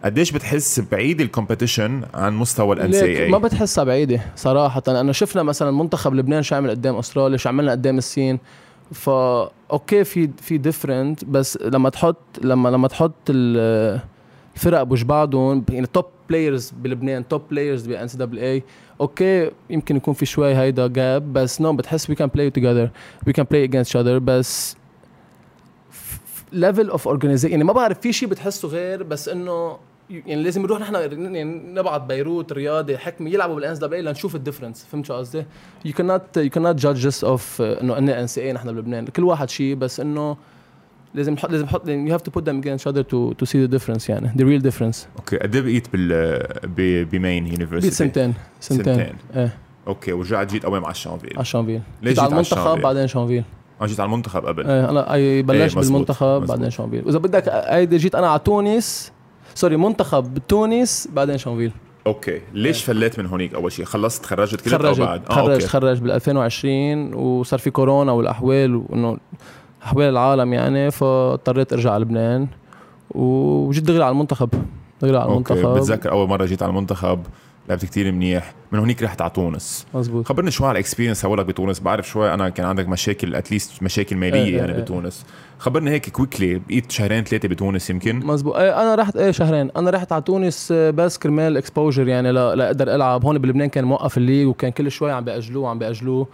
[0.06, 4.84] قديش بتحس بعيد ال competition عن مستوى ال NC ليك ما A بتحسها بعيدة صراحة.
[4.88, 8.40] أنا شفنا مثلا منتخب لبنان شو عمل قدام أستراليا شو عملنا قدام الصين.
[8.94, 14.00] فا أوكي في في difference بس لما تحط لما لما تحط ال-
[14.56, 18.64] الفرق بوج بعضهم يعني top players بلبنان top players ب NCAA
[19.02, 22.90] أوكي يمكن يكون في شوي هيدا gap بس no بتحس we can play together
[23.28, 24.76] we can play against other بس
[26.52, 29.78] ليفل اوف اورجانيزيشن يعني ما بعرف في شيء بتحسه غير بس إنه
[30.10, 31.44] يعني لازم نروح نحن يعني
[31.74, 35.46] نبعت بيروت رياضي حكمه يلعبوا بالان اس دبليو لنشوف الديفرنس فهمت شو قصدي؟
[35.86, 39.06] يو كانت يو كانت جادج اوف إنه اني ان سي اي نحن بلبنان.
[39.06, 40.38] كل واحد شيء بس إنه
[41.14, 43.68] لازم نحط لازم نحط يو هاف تو بوت ذم against each other to to see
[43.68, 44.98] the difference يعني the real difference.
[45.20, 48.34] أوكي قد إيه بقيت بال بمين يونيفرستي سنتين.
[48.60, 48.96] سنتين.
[48.96, 49.16] سنتين.
[49.36, 49.58] إيه.
[49.88, 51.34] أوكي ورجعت جيت قوام على الشانفيل.
[51.36, 53.44] على شانفيل ليش جيت على المنتخب؟ بعدين شانفيل.
[53.82, 54.68] آه جيت على المنتخب قبل.
[54.68, 56.46] إيه أنا أي بلشت بالمنتخب.
[56.48, 57.06] بعدين شانفيل.
[57.06, 59.12] وإذا بدك هيدي جيت أنا على تونس
[59.56, 61.72] sorry منتخب بتونس بعدين شانفيل
[62.08, 62.42] أوكي.
[62.54, 67.14] ليش فليت من هونيك أول شيء؟ خلصت تخرجت أو خرجت بعد؟ خرج خرج بال 2020
[67.14, 69.18] وصار في كورونا والأحوال وإنه
[69.84, 72.48] أحوال العالم يعني فاضطريت أرجع على لبنان.
[73.16, 74.50] وجيت دغري على المنتخب
[75.02, 75.74] دغري على المنتخب.
[75.74, 77.20] بتذكر أول مرة جيت على المنتخب؟
[77.70, 78.54] لعبت كتير منيح.
[78.72, 79.86] من هونيك رحت على تونس.
[79.94, 81.80] مزبوط خبرني شوي على ال experience هولك بتونس.
[81.80, 84.82] بعرف شوي أنا كان عندك مشاكل at least مشاكل مالية إيه، يعني إيه.
[84.82, 85.26] بتونس.
[85.60, 89.72] خبرني هيك quickly بقيت شهرين ثلاثة بتونس يمكن؟ مزبوط إيه أنا رحت إيه شهرين.
[89.78, 93.26] أنا رحت على تونس آه، بس كرمال exposure يعني لا لاقدر ألعب.
[93.26, 96.28] هون بلبنان كان موقف ال league وكان كل شوي عم بيأجلوه عم بيأجلوه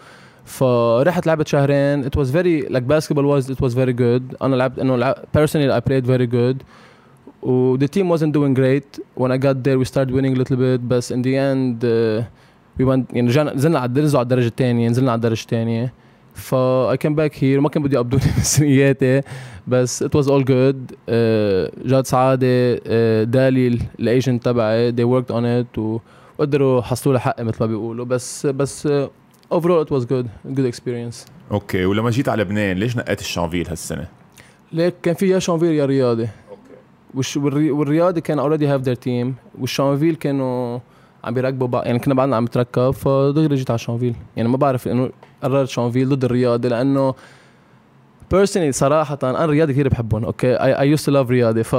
[0.45, 2.03] فرحت لعبت شهرين.
[2.03, 4.41] It was very like basketball was it was very good.
[4.41, 5.13] أنا لعبت إنه
[5.79, 6.55] I played very good.
[6.55, 6.84] و
[7.81, 8.99] the team wasn't doing great.
[9.21, 12.23] When I got there we started winning a little bit بس in the end uh,
[12.79, 15.93] we went يعني رجعنا نزلنا على نزلوا على الدرجة الثانية نزلنا على الدرجة الثانية
[16.33, 16.55] ف
[16.93, 17.57] I came back here.
[17.57, 19.21] وما كان بدي يقبضوني مسؤولياتي
[19.67, 20.75] بس it was all good.
[20.91, 22.79] Uh, جاد سعادة uh,
[23.23, 25.99] دالي ال agent تبعي they worked on it و-
[26.39, 28.05] وقدروا حصلوا لي حقي مثل ما بيقولوا.
[28.05, 29.07] بس بس uh,
[29.55, 30.25] overall it was good.
[30.55, 31.29] Good experience.
[31.51, 31.85] أوكي.
[31.85, 34.07] ولما جيت على لبنان ليش نقيت الشانفيل هالسنة؟
[34.71, 36.27] ليك كان في يا شانفيل يا رياضي.
[37.35, 40.79] والرياضي كان already have their team والشانفيل كانوا
[41.23, 41.85] عم بيركبوا بعض.
[41.85, 44.15] يعني كنا بعدنا عم نتركب فدغري جيت على شانفيل.
[44.35, 45.09] يعني ما بعرف إنه
[45.43, 47.13] قررت شانفيل ضد الرياضي لأنه
[48.33, 51.75] personally صراحة أنا الرياضي كثير بحبهم أوكي I, I used to love رياضي ف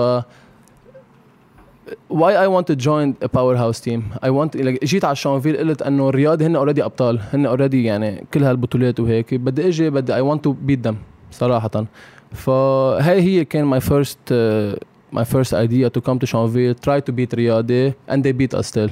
[2.13, 4.01] why I want to join a powerhouse team?
[4.23, 8.25] I want like جيت على شانفيل قلت إنه الرياضي هن already أبطال هن already يعني
[8.35, 9.35] كل هالبطولات وهيك.
[9.35, 10.95] بدي أجي بدي I want to beat them
[11.31, 11.87] صراحة.
[12.33, 14.79] فهي هي كان first uh,
[15.16, 18.66] my first idea to come to Shanville try to beat رياضي and they beat us
[18.66, 18.90] still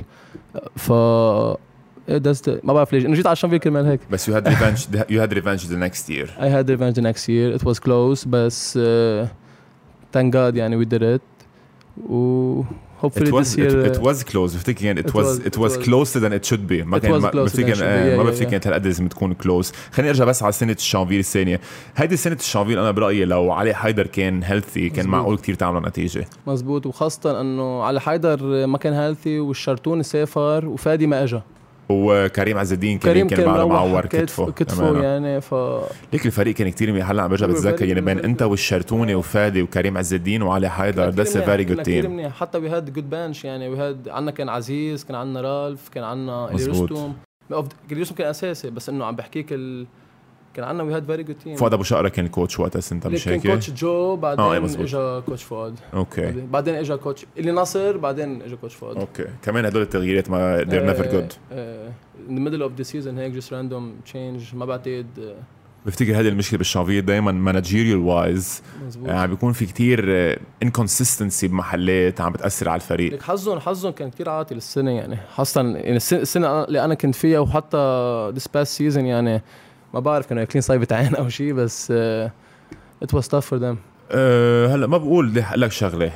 [0.76, 0.92] ف
[2.10, 4.48] إيه that's the ما بعرف ليش انه جيت على شانفيل كرمال هيك بس يو هاد
[4.48, 7.80] ريفنج يو هاد ريفنج ذا نيكست يير I had revenge the next year it was
[7.80, 9.28] close بس uh,
[10.18, 11.46] thank God يعني we did it
[12.10, 12.64] و
[13.05, 14.55] Hopefully It was this year it, it was close.
[14.57, 16.85] بفتكر يعني it, It was it was closer than it should be.
[16.85, 18.51] ما كان ما بفتكر ما بفتكر.
[18.51, 21.61] كانت هالقد لازم تكون close خليني أرجع بس على سنة الشانفيل الثانية.
[21.97, 25.07] هيدي سنة الشانفيل أنا برأيي لو علي حيدر كان healthy كان.
[25.09, 26.27] معقول كتير تعمل نتيجة.
[26.47, 31.41] مزبوط وخاصة إنه علي حيدر ما كان healthy والشرتون سافر وفادي ما اجى
[31.89, 35.03] وكريم عز الدين كان كريم كان بعد مروح معور كتف- كتفه كتفه.
[35.03, 35.55] يعني ف
[36.13, 38.43] ليك الفريق كان كتير هلا عم برجع بتذكر يعني بين انت.
[38.43, 42.59] والشرتوني وفادي وكريم عز الدين وعلي حيدر that's a very good كثير team منيح حتى
[42.59, 46.51] we had good bench يعني we had عندنا كان عزيز كان عندنا رالف كان عندنا.
[46.51, 47.17] اليوستوم
[47.93, 49.87] اليوستوم كان أساسي بس إنه عم بحكيك ال...
[50.55, 53.07] كان عندنا we had very good team فؤاد أبو شقرة كان ال coach وقتها انت
[53.07, 54.57] مش كان هيك؟ coach جو بعدين آه،.
[54.57, 55.75] اجى coach فؤاد.
[55.95, 56.31] أوكي.
[56.31, 58.97] بعدين اجى coach اللي نصر بعدين اجى coach فؤاد.
[58.97, 59.27] أوكي.
[59.43, 61.33] كمان هدول التغييرات ما they're آه، never good.
[62.29, 65.35] in the middle of the season هيك just random change ما بعتقد آه،
[65.87, 68.63] بفتكر هذه المشكلة بالشانفيل دائما managerial wise
[69.05, 70.05] يعني بيكون في كتير
[70.63, 73.13] inconsistency بمحلات عم بتأثر على الفريق.
[73.13, 75.19] لك حظهم حظهم كان كتير عاطل السنة يعني.
[75.35, 79.43] خاصة يعني السنة, اللي أنا كنت فيها وحتى this past season يعني
[79.95, 81.93] ما بعرف كانوا ياكلين صيبة عين أو شيء بس
[83.17, 83.77] was tough for them.
[84.11, 86.11] أه هلأ ما بقول بدي أقول لك شغلة.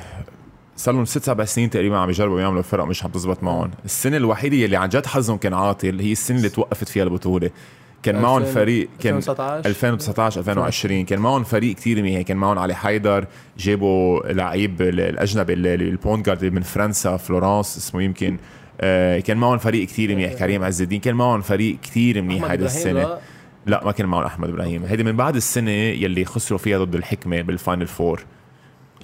[0.75, 4.17] صار لهم ست سبع سنين تقريبا عم يجربوا يعملوا فرق مش عم تزبط معهم، السنة
[4.17, 7.49] الوحيدة يلي عن جد حظهم كان عاطل هي السنة اللي توقفت فيها البطولة،
[8.03, 12.59] كان معهم 2000 فريق كان 2019 2019 2020 كان معهم فريق كتير منيح كان معهم
[12.59, 13.25] علي حيدر
[13.57, 18.37] جابوا لعيب ال- الأجنبي ال- ال- point guard من فرنسا فلورانس اسمه يمكن.
[18.81, 20.99] آه، كان معهم فريق كتير منيح كريم عز الدين.
[20.99, 23.17] كان معهم فريق كتير منيح هيدي السنة.
[23.69, 24.85] لا، ما كان معهم أحمد إبراهيم.
[24.85, 28.25] هيدي من بعد السنة يلي خسروا فيها ضد الحكمة بال final four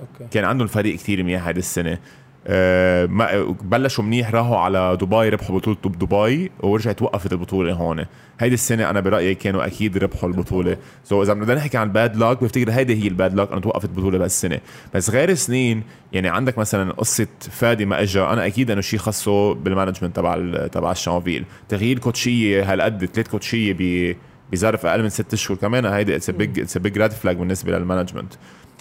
[0.01, 0.27] okay.
[0.31, 1.99] كان عندهم فريق كتير منيح هيدي السنة.
[2.47, 8.05] آه، ما بلشوا منيح راحوا على دبي ربحوا بطولة بدبي ورجعت وقفت البطولة هون.
[8.39, 10.77] هيدي السنة أنا برأيي كانوا أكيد ربحوا البطولة.
[11.03, 13.85] so إذا بدنا نحكي عن bad luck بفتكر هيدي هي ال bad luck أنه توقفت
[13.85, 14.59] البطولة بهالسنة.
[14.93, 19.53] بس غير سنين يعني عندك مثلا قصة فادي ما اجى أنا أكيد إنه شيء خصه
[19.53, 24.15] بال management تبع تبع الشانفيل تغيير كوتشية هالقد ثلاث كوتشية ب
[24.51, 27.86] بظرف أقل من ست اشهر كمان هيدي it's big it's big red flag بالنسبة لل
[27.86, 28.33] management.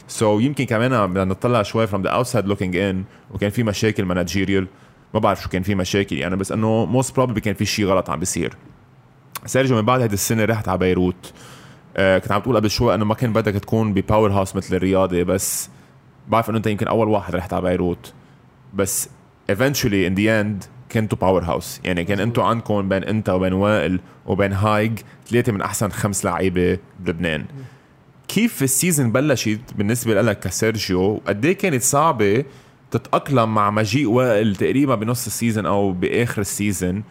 [0.09, 2.97] so, يمكن كمان بدنا نطلع شوي from the outside looking in
[3.35, 4.67] وكان في مشاكل managerial
[5.15, 8.11] ما بعرف شو كان في مشاكل يعني بس إنه most probably كان في شيء غلط
[8.11, 8.57] عم بيصير.
[9.47, 11.33] سيرجيو من بعد هيدي السنة رحت على بيروت.
[11.97, 15.23] آه كنت عم تقول قبل شوي إنه ما كان بدك تكون ب powerhouse مثل الرياضة
[15.23, 15.71] بس
[16.29, 18.13] بعرف إنه أنت يمكن أول واحد رحت على بيروت.
[18.75, 19.09] بس
[19.53, 24.53] eventually in the end كنتوا powerhouse يعني كان أنتوا عندكم بين انت وبين وائل وبين
[24.53, 27.45] هايج ثلاثة من أحسن خمس لعيبه بلبنان
[28.29, 32.45] كيف ال season بلشت بالنسبة لك كسيرجيو؟ وقد إيه كانت صعبة
[32.91, 37.03] تتأقلم مع مجيء وائل تقريبا بنص ال season أو بآخر ال season؟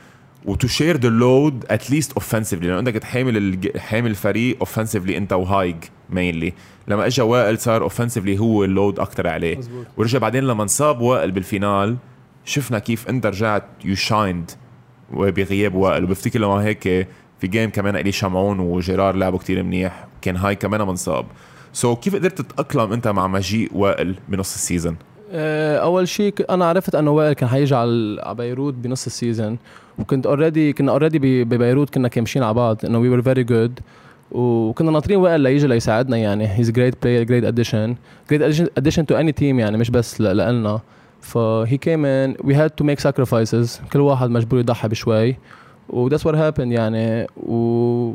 [0.46, 5.34] وتو شير ذا لود اتليست اوفنسively لأنه انت كنت حامل الج- حامل الفريق اوفنسively انت
[5.34, 5.76] وهايج
[6.10, 6.54] mainly
[6.88, 9.58] لما اجى وائل صار اوفنسively هو ال load أكثر عليه.
[9.58, 11.98] مزبوط ورجع بعدين لما انصاب وائل بال final
[12.46, 14.52] شفنا كيف انت رجعت you shined
[15.12, 16.04] بغياب وائل.
[16.04, 16.84] وبفتكر لما هيك
[17.40, 20.08] في game كمان إلي شمعون وجيرار لعبوا كتير منيح.
[20.22, 21.26] كان هايك كمان منصاب
[21.74, 24.96] so, كيف قدرت تتأقلم أنت مع مجيء وائل بنص ال season
[25.32, 29.58] آه، أول شيء أنا عرفت إنه وائل كان حيجي على بيروت بنص ال season
[30.00, 33.80] وكنت already كنا already ببيروت كنا كامشين على بعض إنه we were very good
[34.32, 36.48] وكنا ناطرين وائل ليجي ليساعدنا يعني.
[36.48, 37.96] he's great player great addition
[38.32, 40.80] great addition to any team يعني مش بس لنا
[41.24, 45.36] ف he came and we had to make sacrifices كل واحد مجبور يضحي بشوي.
[45.90, 47.28] و that's what happened يعني.
[47.38, 48.14] و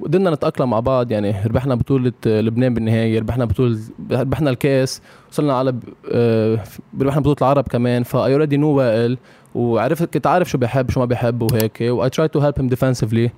[0.00, 1.34] وقدرنا نتأقلم مع بعض يعني.
[1.46, 3.78] ربحنا بطولة لبنان بالنهاية ربحنا بطولة
[4.10, 5.00] ربحنا الكاس.
[5.30, 5.74] وصلنا على
[6.12, 6.58] آه،
[7.00, 8.02] ربحنا بطولة العرب كمان.
[8.02, 9.18] فا I already knew وائل
[9.54, 11.78] وعرفت كنت عارف شو بيحب شو ما بيحب وهيك.
[11.80, 13.28] و I tried to help him defensively.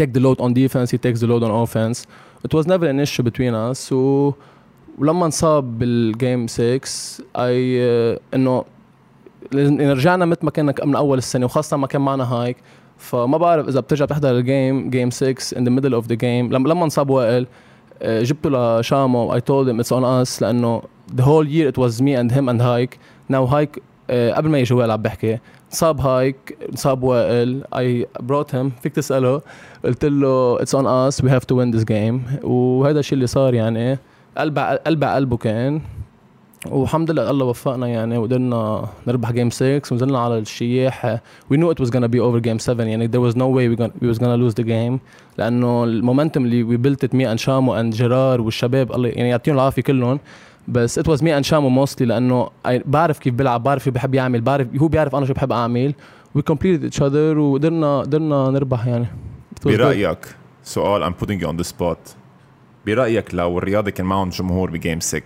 [0.00, 2.06] Take the load on defense he takes the load on offense.
[2.46, 3.92] It was never an issue between us.
[4.98, 6.80] ولما انصاب بال game 6
[7.36, 7.82] اي
[8.34, 8.64] إنه
[9.52, 12.56] لازم- رجعنا مثل ما كنا من أول السنة وخاصة ما كان معنا هايك.
[12.98, 16.52] فما بعرف إذا بترجع بتحضر ال game game 6 in the middle of the game.
[16.52, 17.46] لما انصاب وائل
[18.02, 18.50] آه، جبته
[18.80, 20.82] لشامو I told him it's on us لأنه
[21.16, 22.98] the whole year it was me and him and هايك.
[23.32, 25.38] Now هايك آه، قبل ما يجي وائل عم بحكي
[25.70, 27.62] صاب هايك صاب وائل.
[27.74, 29.40] I brought him فيك تسأله؟
[29.84, 32.44] قلت له it's on us we have to win this game.
[32.44, 33.98] وهذا الشيء اللي صار يعني.
[34.38, 35.80] قلب قلب قلبه كان.
[36.66, 41.20] والحمد لله الله وفقنا يعني وقدرنا نربح جيم 6 ونزلنا على الشياح.
[41.52, 43.76] We knew it was gonna be over game 7 يعني there was no way we,
[43.76, 44.98] gonna, we was gonna lose the game.
[45.38, 49.54] لأنه المومنتم اللي we built it me and شامو and جيرار والشباب الله يعني يعطيهم
[49.54, 50.20] العافية كلهم.
[50.68, 54.40] بس it was me and شامو mostly لأنه بعرف كيف بيلعب بعرف شو بحب يعمل
[54.40, 55.94] بعرف هو بيعرف أنا شو بحب أعمل.
[56.38, 59.06] We completed each other وقدرنا قدرنا نربح يعني.
[59.64, 60.18] برأيك
[60.64, 62.21] سؤال I'm putting you on the spot.
[62.86, 65.22] برأيك لو الرياضه كان معهم جمهور ب game 6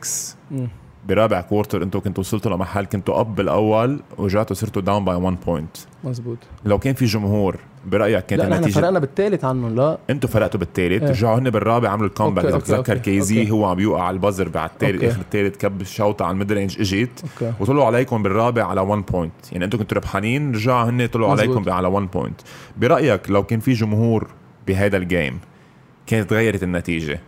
[0.51, 0.69] مم.
[1.09, 5.76] برابع quarter أنتم كنتوا وصلتوا لمحل كنتوا up بالأول ورجعتوا صرتوا down by 1 point
[6.05, 10.61] مزبوط لو كان في جمهور برأيك كانت لا النتيجة فرقنا بالثالث عنهم لا أنتوا فرقتوا
[10.61, 11.11] بالثالث إيه.
[11.11, 13.51] رجعوا هن بالرابع عملوا ال comeback okay، بتذكر كيزي.
[13.51, 15.05] هو عم يوقع على ال buzzer بعد الثالث.
[15.05, 17.25] آخر الثالث كب شوطه على ال mid-range اجت
[17.61, 21.31] وطلعوا عليكم بالرابع على 1 point يعني أنتم كنتوا ربحانين رجعوا هن طلعوا.
[21.31, 22.40] عليكم على 1 point
[22.77, 24.27] برأيك لو كان في جمهور
[24.66, 25.38] بهذا ال game
[26.07, 27.21] كانت تغيرت النتيجة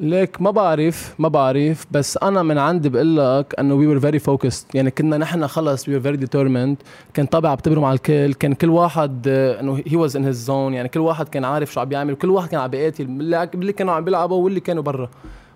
[0.00, 4.18] ليك ما بعرف ما بعرف بس أنا من عندي بقول لك إنه we were very
[4.18, 6.76] focused يعني كنا نحن خلص we were very determined
[7.14, 8.32] كان طابع عم تبرم على الكل.
[8.32, 11.72] كان كل واحد آه، إنه he was in his zone يعني كل واحد كان عارف
[11.72, 12.12] شو عم بيعمل.
[12.12, 15.10] وكل واحد كان عم بيقاتل اللي كانوا عم بيلعبوا واللي كانوا برا.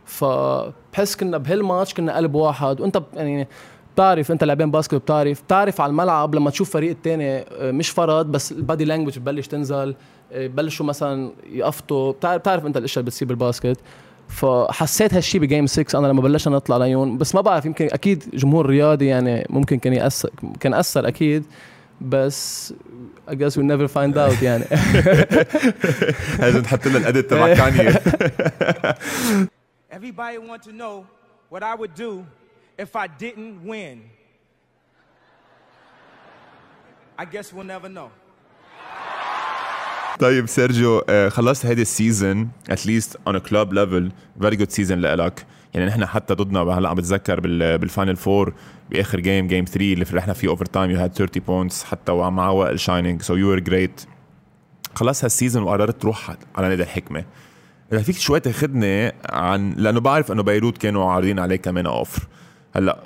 [0.05, 2.81] فبحس كنا بهالماتش كنا قلب واحد.
[2.81, 3.49] وأنت يعني
[3.95, 5.43] بتعرف أنت لاعبين basket بتعرف.
[5.43, 9.47] بتعرف على الملعب لما تشوف فريق التاني آه، مش فرد بس ال body language ببلش
[9.47, 9.95] تنزل
[10.33, 13.81] آه، ببلشوا مثلا يقفطوا بتعرف بتعرف أنت الأشياء اللي بتصير بالباسكت.
[14.31, 18.67] فحسيت هالشيء بجيم 6 أنا لما بلشنا نطلع ليون بس ما بعرف يمكن أكيد جمهور
[18.67, 21.45] رياضي يعني ممكن كان ياثر كان أثر أكيد
[22.01, 22.73] بس
[23.29, 24.65] I guess we'll never find out يعني
[26.41, 27.93] لازم تحط لنا الاديت تبع كاني
[29.93, 31.05] Everybody want to know
[31.53, 32.25] what I would do
[32.79, 33.97] if I didn't win.
[37.19, 38.11] I guess we'll never know.
[40.21, 44.99] طيب سيرجيو آه، خلصت هيدي ال season at least on club level very good season
[44.99, 45.47] لإلك.
[45.75, 48.55] يعني نحن حتى ضدنا هلا عم بتذكر بال- بال final four
[48.91, 52.81] بآخر game game 3 اللي فرحنا فيه overtime you had 30 points حتى ومع وائل
[52.81, 54.01] shining so you are great
[54.95, 57.25] خلص هال season وقررت تروح على نادي الحكمة.
[57.93, 62.23] اذا فيك شوي تاخذني عن لأنه بعرف إنه بيروت كانوا عارضين عليه كمان offer
[62.77, 62.99] هلأ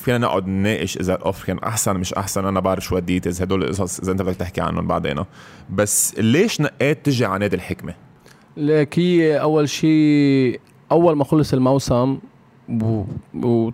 [0.00, 3.64] فينا نقعد نناقش إذا ال offer كان أحسن مش أحسن أنا بعرف شوي details هدول
[3.64, 5.24] القصص إذا أنت بدك تحكي عنهم بعدين
[5.70, 7.94] بس ليش نقيت تجي على نادي الحكمة؟
[8.56, 10.60] لك هي أول شيء
[10.92, 12.18] أول ما خلص الموسم.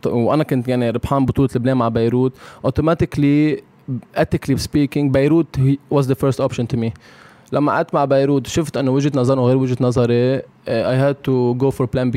[0.07, 2.33] وأنا كنت يعني ربحان بطولة لبنان مع بيروت
[2.65, 3.63] automatically
[4.17, 5.61] ethically speaking بيروت
[5.95, 6.91] was the first option to me
[7.53, 11.55] لما قعدت مع بيروت شفت إنه وجهة نظرهم غير وجهة نظري uh, I had to
[11.63, 12.11] go for plan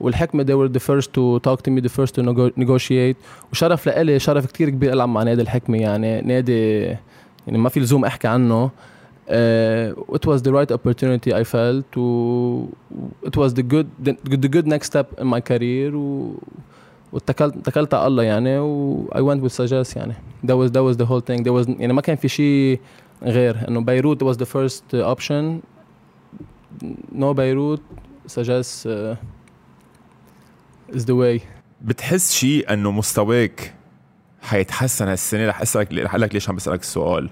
[0.00, 3.16] B والحكمة they were the first to talk to me the first to nego- negotiate
[3.52, 6.80] وشرف لإلي شرف كتير كبير ألعب مع نادي الحكمة يعني نادي
[7.46, 8.70] يعني ما في لزوم أحكي عنه
[9.28, 12.66] uh, it was the right opportunity I felt و
[13.22, 14.12] it was the good the,
[14.44, 16.34] the good next step in my career و
[17.12, 20.14] واتكلت اتكلت على الله يعني و I went with Sajas يعني
[20.46, 22.80] that was that was the whole thing there was يعني ما كان في شيء
[23.22, 25.60] غير انه بيروت was the first option
[27.14, 27.80] no بيروت
[28.28, 29.16] Sajas uh,
[30.92, 31.40] is the way.
[31.82, 33.74] بتحس شيء إنه مستواك
[34.42, 37.30] حيتحسن هالسنة؟ رح أسألك رح لك ليش عم بسألك السؤال.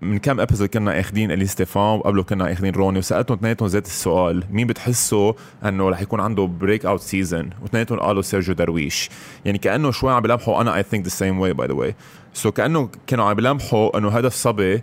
[0.00, 4.44] من كم ابيزود كنا اخذين إلي ستيفان وقبله كنا اخذين روني وسألتهم اثنيناتهم ذات السؤال.
[4.50, 5.32] مين بتحسوا
[5.64, 9.10] إنه رح يكون عنده بريك اوت سيزون واثنيناتهم قالوا سيرجيو درويش.
[9.44, 11.94] يعني كأنه شوي عم بلمحوا أنا اي ثينك ذا سيم واي باي ذا واي
[12.34, 14.82] so كأنه كانوا عم بلمحوا إنه هذا الصبي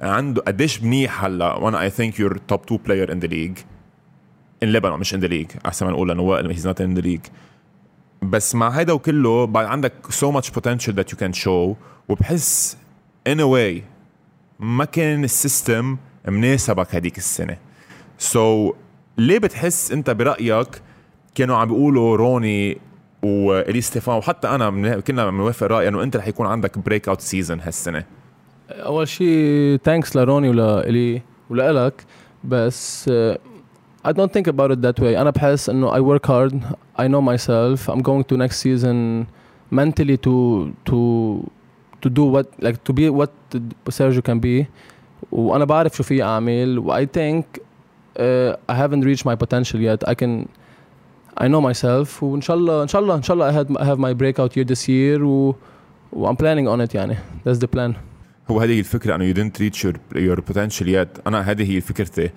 [0.00, 1.54] عنده قديش منيح هلا.
[1.54, 3.58] وأنا I think you're top 2 player in the league
[4.62, 7.20] in لبنان مش in the league أحسن ما نقول لأنه he's not in the league
[8.22, 11.74] بس مع هيدا وكله بعد عندك so much potential that you can show.
[12.08, 12.76] وبحس
[13.28, 13.82] a way
[14.60, 15.96] ما كان ال system
[16.28, 17.56] مناسبك هديك السنة.
[18.32, 18.38] So
[19.18, 20.68] ليه بتحس أنت برأيك
[21.34, 22.78] كانوا عم بيقولوا روني
[23.22, 27.60] والي ستيفان وحتى أنا من- كنا بنوافق راي إنه أنت رح يكون عندك breakout season
[27.60, 28.04] هالسنة.
[28.70, 32.04] أول شيء thanks لروني ولإلي ولإلك.
[32.44, 33.10] بس
[34.05, 36.53] I don't think about it that way انا بحس انه I work hard
[36.99, 39.27] I know myself I'm going to next season
[39.71, 40.35] mentally to
[40.89, 40.97] to
[42.01, 43.31] to do what like to be what
[43.89, 44.65] Sergio can be
[45.31, 47.43] وانا بعرف شو في اعمل و I think
[48.17, 50.47] uh, I haven't reached my potential yet I can
[51.37, 53.85] I know myself وان شاء الله ان شاء الله ان شاء الله I, had, I
[53.85, 55.55] have my breakout year this year و,
[56.13, 57.93] و I'm planning on it يعني that's the plan
[58.51, 61.81] هو هذه هي الفكره انه you didn't reach your, your potential yet انا هذه هي
[61.81, 62.29] فكرتي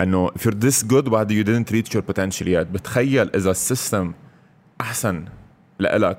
[0.00, 2.66] انه if you're this good بعد you didn't reach your potential yet.
[2.72, 4.12] بتخيل إذا ال system
[4.80, 5.24] أحسن
[5.78, 6.18] لإلك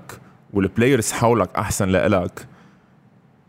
[0.53, 2.47] وال players حولك أحسن لإلك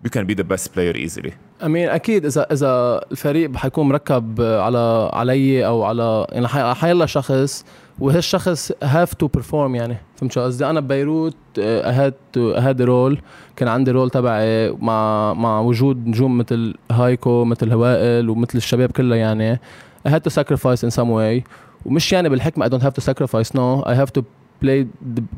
[0.07, 1.31] you can be the best player easily.
[1.65, 7.65] امين أكيد إذا إذا الفريق حيكون مركب على علي أو على يعني حي- حيلا شخص
[7.99, 9.97] وهالشخص have to perform يعني.
[10.17, 13.19] فهمت شو قصدي؟ أنا ببيروت I had I had role
[13.57, 19.17] كان عندي role تبعي مع مع وجود نجوم مثل هايكو مثل وائل ومثل الشباب كلها
[19.19, 19.61] يعني.
[20.07, 21.45] I had to sacrifice in some way.
[21.85, 23.83] ومش يعني بالحكمة I don't have to sacrifice no.
[23.87, 24.23] I have to
[24.65, 24.87] play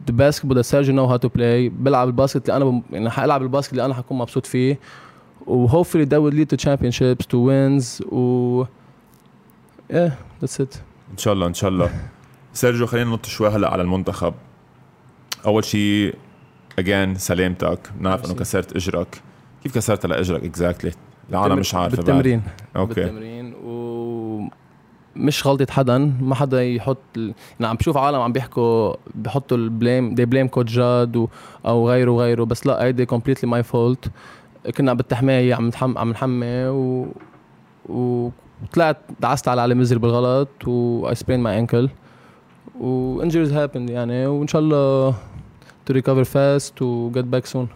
[0.06, 1.70] the, basketball that Sergio know how to play.
[1.72, 2.82] بلعب ال basket اللي أنا بم...
[2.90, 4.78] يعني حالعب ال basket اللي أنا حكون مبسوط فيه.
[5.46, 8.64] و hopefully that would lead to championships to wins و
[9.92, 10.10] yeah
[10.42, 10.78] that's it.
[11.12, 11.90] إن شاء الله إن شاء الله.
[12.52, 14.34] سيرجيو خلينا ننط شوي هلأ على المنتخب.
[15.46, 16.14] أول شيء
[16.78, 17.78] اجين سلامتك.
[17.98, 18.34] بنعرف إنه.
[18.34, 19.22] كسرت إجرك.
[19.62, 20.92] كيف كسرت هلا اجرك exactly
[21.30, 22.06] العالم مش عارفه بعد.
[22.06, 22.42] بالتمرين
[22.76, 22.94] okay.
[22.94, 23.35] بالتمرين.
[25.16, 27.34] مش غلطة حدا ما حدا يحط ال...
[27.60, 31.28] يعني عم بشوف عالم عم بيحكوا بحطوا ال blame the blame coach جاد و...
[31.66, 34.10] أو غيره وغيره بس لا هيدي completely my fault
[34.76, 35.98] كنا بالتحمية عم نحم...
[35.98, 37.08] عم نحمي و
[37.88, 41.88] وطلعت دعست على علي مزري بالغلط و I sprained my ankle.
[42.80, 45.14] و injuries happened يعني وإن شاء الله
[45.90, 47.66] to recover fast و get back soon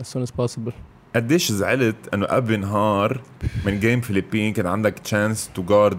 [0.00, 0.72] as soon as possible.
[1.16, 3.20] قديش زعلت إنه قبل نهار
[3.66, 5.98] من game فيليبين كان عندك chance to guard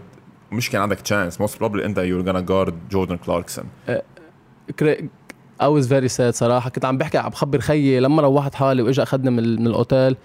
[0.51, 3.65] مش كان عندك chance most probably انت you gonna guard جوردن كلاركسون.
[5.61, 6.69] I was very sad صراحة.
[6.69, 10.15] كنت عم بحكي عم بخبر خيي لما روحت حالي وإجا اخذني من, من الأوتيل.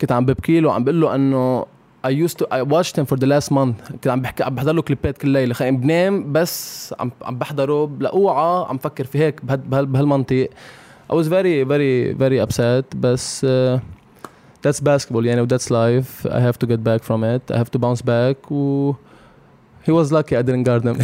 [0.00, 1.66] كنت عم ببكي له وعم بقول له إنه
[2.06, 3.92] I used to I watched him for the last month.
[3.92, 7.90] كنت عم بحكي عم بحضر له كليبات كل ليلة خي بنام بس عم عم بحضره
[8.00, 10.48] لأوعى عم فكر في هيك بهال بهال بهالمنطق.
[11.12, 13.80] I was very very very upset بس uh,
[14.66, 16.26] that's basketball يعني و that's life.
[16.26, 17.54] I have to get back from it.
[17.54, 18.92] I have to bounce back و
[19.86, 20.96] he was lucky I didn't guard him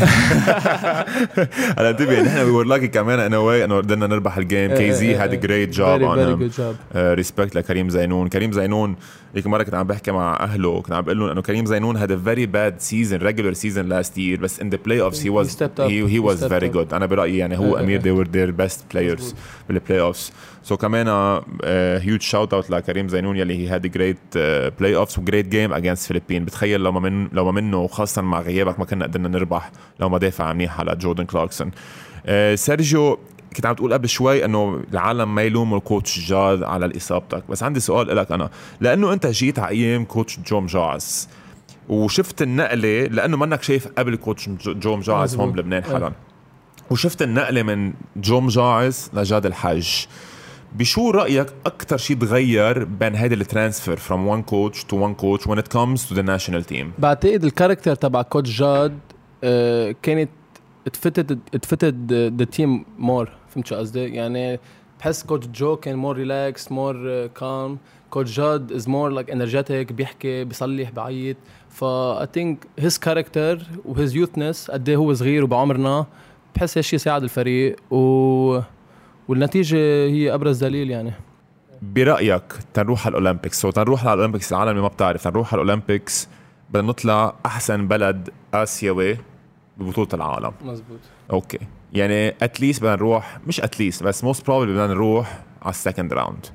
[1.79, 4.75] هلا انتبه نحن we were lucky كمان in a way إنه قدرنا نربح ال game
[4.75, 6.51] كي زي had great job on him
[6.97, 8.97] respect لكريم زينون كريم زينون
[9.35, 12.11] هيك مرة كنت عم بحكي مع أهله كنت عم بقول لهم إنه كريم زينون had
[12.11, 15.89] a very bad season regular season last year بس stepped up.
[15.89, 16.77] he, he He was stepped very up.
[16.77, 18.13] good أنا برأيي يعني هو إيه، أمير إيه.
[18.13, 19.35] they were their best players مزبوط.
[19.69, 20.33] بال playoffs
[20.67, 21.09] so كمان
[22.03, 24.19] huge shout out لكريم زينون يلي he had great
[24.79, 28.41] playoffs و great game against فيلبين بتخيل لو ما من لو ما منه وخاصة مع
[28.41, 31.71] غيابك ما كنا قدرنا نربح لو ما دافع منيح على جوردن كلاركسون
[32.27, 33.19] آه، سيرجيو
[33.57, 37.43] كنت عم تقول قبل شوي إنه العالم ما يلوموا ال coach جاد على إصابتك.
[37.49, 38.51] بس عندي سؤال لك أنا.
[38.81, 41.29] لأنه أنت جيت على أيام coach جو مجاعس
[41.89, 45.53] وشفت النقلة لأنه منك شايف قبل coach جو مجاعس هون.
[45.53, 45.85] بلبنان.
[45.85, 46.13] حالا.
[46.91, 49.89] وشفت النقلة من جو مجاعس لجاد الحج
[50.79, 55.47] بشو رأيك أكثر شيء تغير بين هيدي ال transfer from one coach to one coach
[55.47, 58.99] when it comes to the national team بعتقد ال character تبع coach جاد
[59.45, 60.31] آه، كانت
[60.87, 64.61] it fitted it fitted the team more فهمت شو قصدي؟ يعني
[65.01, 67.79] بحس coach جو كان more relaxed more calm
[68.11, 71.37] coach جاد is more like energetic بيحكي بيصلح بعيط.
[71.71, 76.07] ف I think his character و his youthness قد إيه هو صغير وبعمرنا
[76.55, 78.61] بحس هالشيء ساعد الفريق و
[79.29, 81.13] والنتيجة هي أبرز دليل يعني.
[81.83, 82.43] برأيك
[82.75, 85.63] تنروح على ال Olympics؟ so تنروح على ال Olympics العالم اللي ما بتعرف تنروح على
[85.63, 86.29] ال Olympics
[86.71, 89.17] بدنا نطلع أحسن بلد آسيوي
[89.79, 90.53] ببطولة العالم.
[90.65, 90.99] مزبوط
[91.33, 91.59] okay.
[91.93, 95.77] يعني at least بدنا نروح مش at least بس most probably بدنا نروح على ال
[95.77, 96.47] second round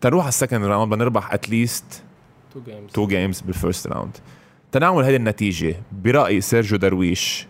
[0.00, 2.02] تنروح على ال second round بدنا نربح at least
[2.54, 4.16] two games two games بال first round
[4.72, 7.46] تنعمل هذه النتيجة برأي سيرجيو درويش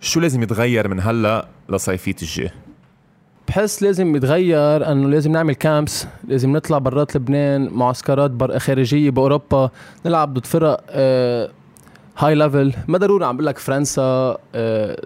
[0.00, 2.50] شو لازم يتغير من هلأ لصيفية الجاي
[3.48, 9.70] بحس لازم يتغير انه لازم نعمل camps لازم نطلع برات لبنان معسكرات بر خارجية بأوروبا
[10.06, 11.50] نلعب ضد فرق آه
[12.18, 15.02] high level ما ضروري عم بقول لك فرنسا آه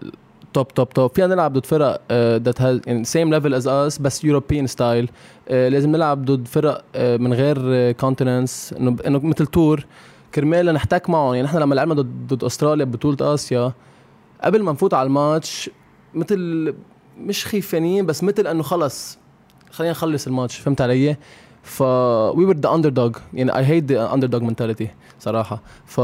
[0.52, 4.66] top top top فينا نلعب ضد فرق that has same level as us بس European
[4.66, 5.10] style
[5.50, 9.86] لازم نلعب ضد فرق آه من غير continents إنه إنه مثل tour
[10.34, 11.34] كرمال نحتك معهم.
[11.34, 11.94] يعني نحن لما لعبنا
[12.28, 13.72] ضد أستراليا ببطوله آسيا
[14.44, 15.70] قبل ما نفوت على الماتش
[16.14, 16.74] مثل
[17.20, 19.18] مش خيفانين بس مثل إنه خلص
[19.70, 21.16] خلينا نخلص الماتش فهمت علي؟
[21.62, 24.88] ف we were the underdog يعني I hate the underdog mentality
[25.20, 25.62] صراحة.
[25.86, 26.00] ف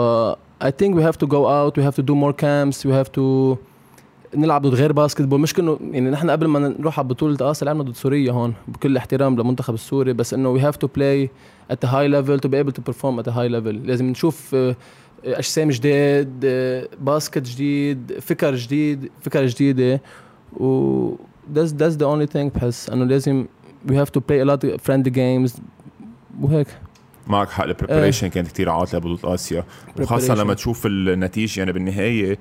[0.64, 3.12] I think we have to go out we have to do more camps we have
[3.18, 3.56] to
[4.34, 7.82] نلعب ضد غير basketball مش انه يعني نحن قبل ما نروح على بطولة اسيا لعبنا
[7.82, 11.28] ضد سوريا هون بكل احترام للمنتخب السوري بس إنه to play
[11.72, 13.86] at a high level to be able to perform at a high level.
[13.86, 14.76] لازم نشوف آه،
[15.24, 20.00] أجسام جداد آه، basket جديد فكر جديد فكر جديدة.
[20.56, 21.14] و
[21.54, 23.46] that's that's the only thing بحس إنه لازم
[23.88, 25.60] we have to play a lot of friendly games
[26.40, 26.66] وهيك.
[27.26, 29.64] معك حق ال preparation كانت كتير عاطلة ببطوله آسيا.
[30.00, 30.34] وخاصة.
[30.34, 32.38] لما تشوف النتيجة يعني بالنهاية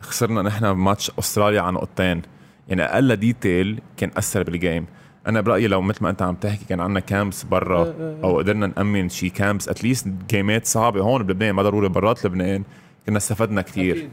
[0.00, 2.22] خسرنا نحن بماتش أستراليا عن نقطتين
[2.68, 4.86] يعني أقل detail كان أثر بال game
[5.26, 9.08] أنا برأيي لو مثل ما أنت عم تحكي كان عندنا camps برا أو قدرنا نأمن
[9.08, 12.62] شي camps at least جيمات صعبة هون بلبنان ما ضروري برات لبنان
[13.06, 14.08] كنا استفدنا كتير.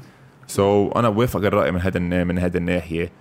[0.50, 3.12] so so, أنا بوافق الرأي من هذا من هذه الناحية.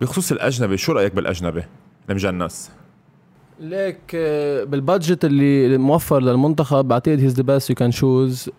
[0.00, 1.62] بخصوص الأجنبي شو رأيك بالأجنبي؟
[2.10, 2.70] المجنس
[3.60, 8.50] ليك آه، بال budget اللي موفر للمنتخب بعتقد he's the best you can choose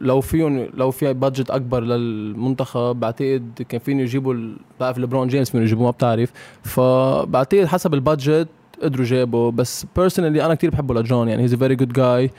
[0.00, 4.34] لو فيهم لو في budget أكبر للمنتخب بعتقد كان فيهم يجيبوا
[4.80, 6.32] بعرف ليبرون جيمس فيهم يجيبوه ما بتعرف.
[6.62, 8.48] فبعتقد حسب ال budget
[8.82, 9.50] قدروا جابوا.
[9.50, 12.30] بس personally أنا كتير بحبه لجون يعني he's a very good guy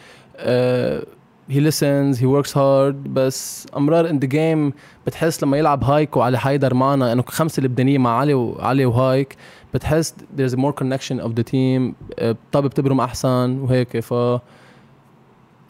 [1.50, 4.74] he listens he works hard بس أمرار in the game
[5.08, 9.36] بتحس لما يلعب هايك وعلي حيدر معنا إنه خمسة لبنانيه مع علي وعلي وهايك
[9.74, 11.94] بتحس there's more connection of the team
[12.52, 14.14] الطابة بتبرم أحسن وهيك ف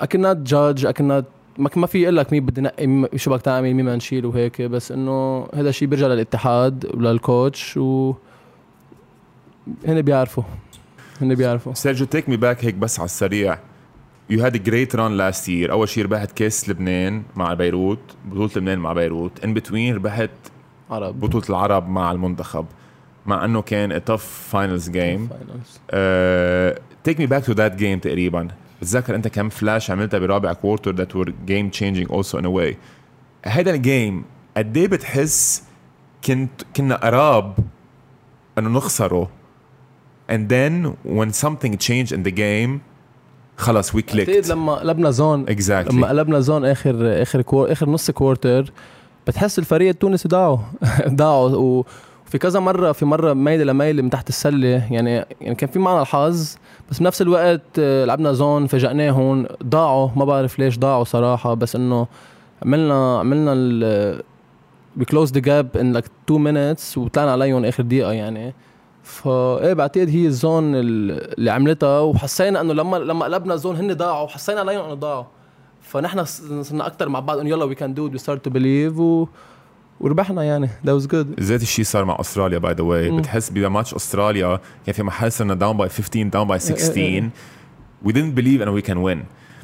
[0.04, 1.24] I cannot judge I cannot
[1.58, 4.26] ما ما في أقول لك مين بدي نقي مين- شو بدك تعمل مين بدنا نشيل
[4.26, 8.14] وهيك بس إنه هذا الشيء بيرجع للاتحاد ولل coach و
[9.88, 10.44] هن بيعرفوا
[11.22, 11.74] هن بيعرفوا.
[11.74, 13.58] سيرجيو take me back هيك بس على السريع.
[14.30, 18.80] you had great run last year أول شيء ربحت كاس لبنان مع بيروت بطولة لبنان
[18.80, 19.44] مع بيروت.
[19.44, 20.30] in between ربحت
[20.90, 21.20] عرب.
[21.20, 22.66] بطولة العرب مع المنتخب
[23.26, 25.30] مع إنه كان tough finals game.
[27.04, 28.48] take me back to that game تقريبا.
[28.82, 32.78] بتذكر أنت كم فلاش عملتها برابع quarter that were game changing also in way
[33.46, 34.26] هذا ال game
[34.58, 35.64] قد إيه بتحس
[36.26, 37.58] كنت كنا قراب
[38.58, 39.30] إنه نخسره.
[40.32, 42.80] And then when something changed in the game
[43.58, 44.50] خلص بعتقد clicked.
[44.50, 45.92] لما قلبنا zone exactly.
[45.94, 48.72] لما قلبنا zone آخر آخر كور آخر نص quarter
[49.28, 50.58] بتحس الفريق التونسي ضاعوا.
[51.10, 51.50] ضاعوا.
[51.50, 51.86] و-
[52.28, 56.02] وفي كذا مرة في مرة ميله لميله من تحت السلة يعني يعني كان في معنا
[56.02, 56.56] الحظ
[56.92, 60.10] بس بنفس الوقت آه، لعبنا zone فاجئناهم ضاعوا.
[60.16, 62.08] ما بعرف ليش ضاعوا صراحة بس إنه
[62.66, 64.24] عملنا عملنا ال
[65.00, 68.54] we closed the gap in like 2 minutes وطلعنا عليهم آخر دقيقة يعني.
[69.06, 73.94] فايه بعتقد هي ال zone ال- اللي عملتها وحسينا إنه لما لما قلبنا zone هن
[73.94, 75.24] ضاعوا وحسينا عليهم انه ضاعوا
[75.82, 76.24] فنحن
[76.64, 79.28] صرنا أكثر مع بعض إنه يلا we can do we start to believe و
[80.00, 80.70] وربحنا يعني.
[80.86, 83.12] that was good ذات الشيء صار مع أستراليا by the way.
[83.18, 87.30] بتحس بماتش أستراليا كان في محل صرنا down by 15 down by 16
[88.06, 89.20] we didn't believe إنه we can win.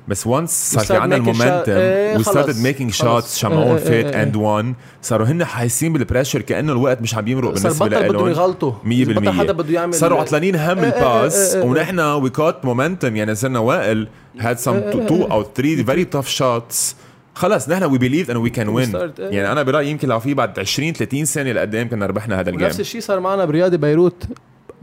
[0.07, 2.63] بس once صار في عندنا المومنتم خلص.
[2.63, 3.35] making خلص.
[3.35, 4.05] shots شمعون فيت.
[4.05, 8.15] اند وان صاروا هن حاسين بالبريشر كأنه الوقت مش عم يمرق صار بالنسبة بطل بدهم
[8.15, 11.69] لهم يغلطوا 100% بطل حدا بده يعمل صاروا عطلانين هم إيه، إيه، الباس إيه، إيه.
[11.69, 16.95] ونحن وي كوت مومنتم يعني صرنا وائل had some two أو three very tough shots
[17.35, 19.11] خلص نحن وي بيليف انه وي كان وين.
[19.19, 22.65] يعني أنا برأيي يمكن لو في بعد 20 30 سنه لقدام كنا ربحنا هذا الجيم
[22.65, 24.23] ونفس الشيء صار معنا برياضي بيروت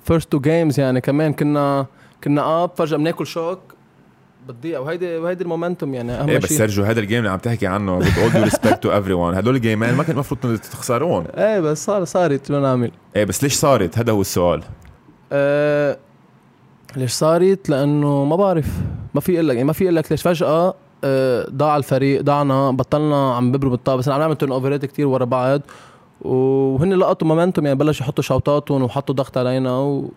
[0.05, 1.87] first two games يعني كمان كنا
[2.25, 3.59] كنا up فجأة بناكل shock
[4.49, 6.59] بالدقيقه وهيدي وهيدي ال momentum يعني أهم إيه بس شيء.
[6.59, 9.37] سيرجيو هذا ال game اللي عم تحكي عنه with all due respect to everyone.
[9.37, 13.55] هدول الجيمين ما كان المفروض تخسرون إيه بس صار صارت شو نعمل إيه بس ليش
[13.55, 14.63] صارت؟ هذا هو السؤال.
[15.33, 15.99] أه
[16.97, 18.67] ليش صارت؟ لأنه ما بعرف.
[19.15, 20.75] ما في أقول لك ما في أقول لك ليش فجأة
[21.05, 23.99] أه ضاع الفريق ضعنا بطلنا عم ببروا بالطابة.
[23.99, 25.61] بس عم نعمل turnover ات كثير ورا بعض.
[26.21, 30.11] وهن لقطوا momentum يعني بلشوا يحطوا شوطاتهم وحطوا ضغط علينا و...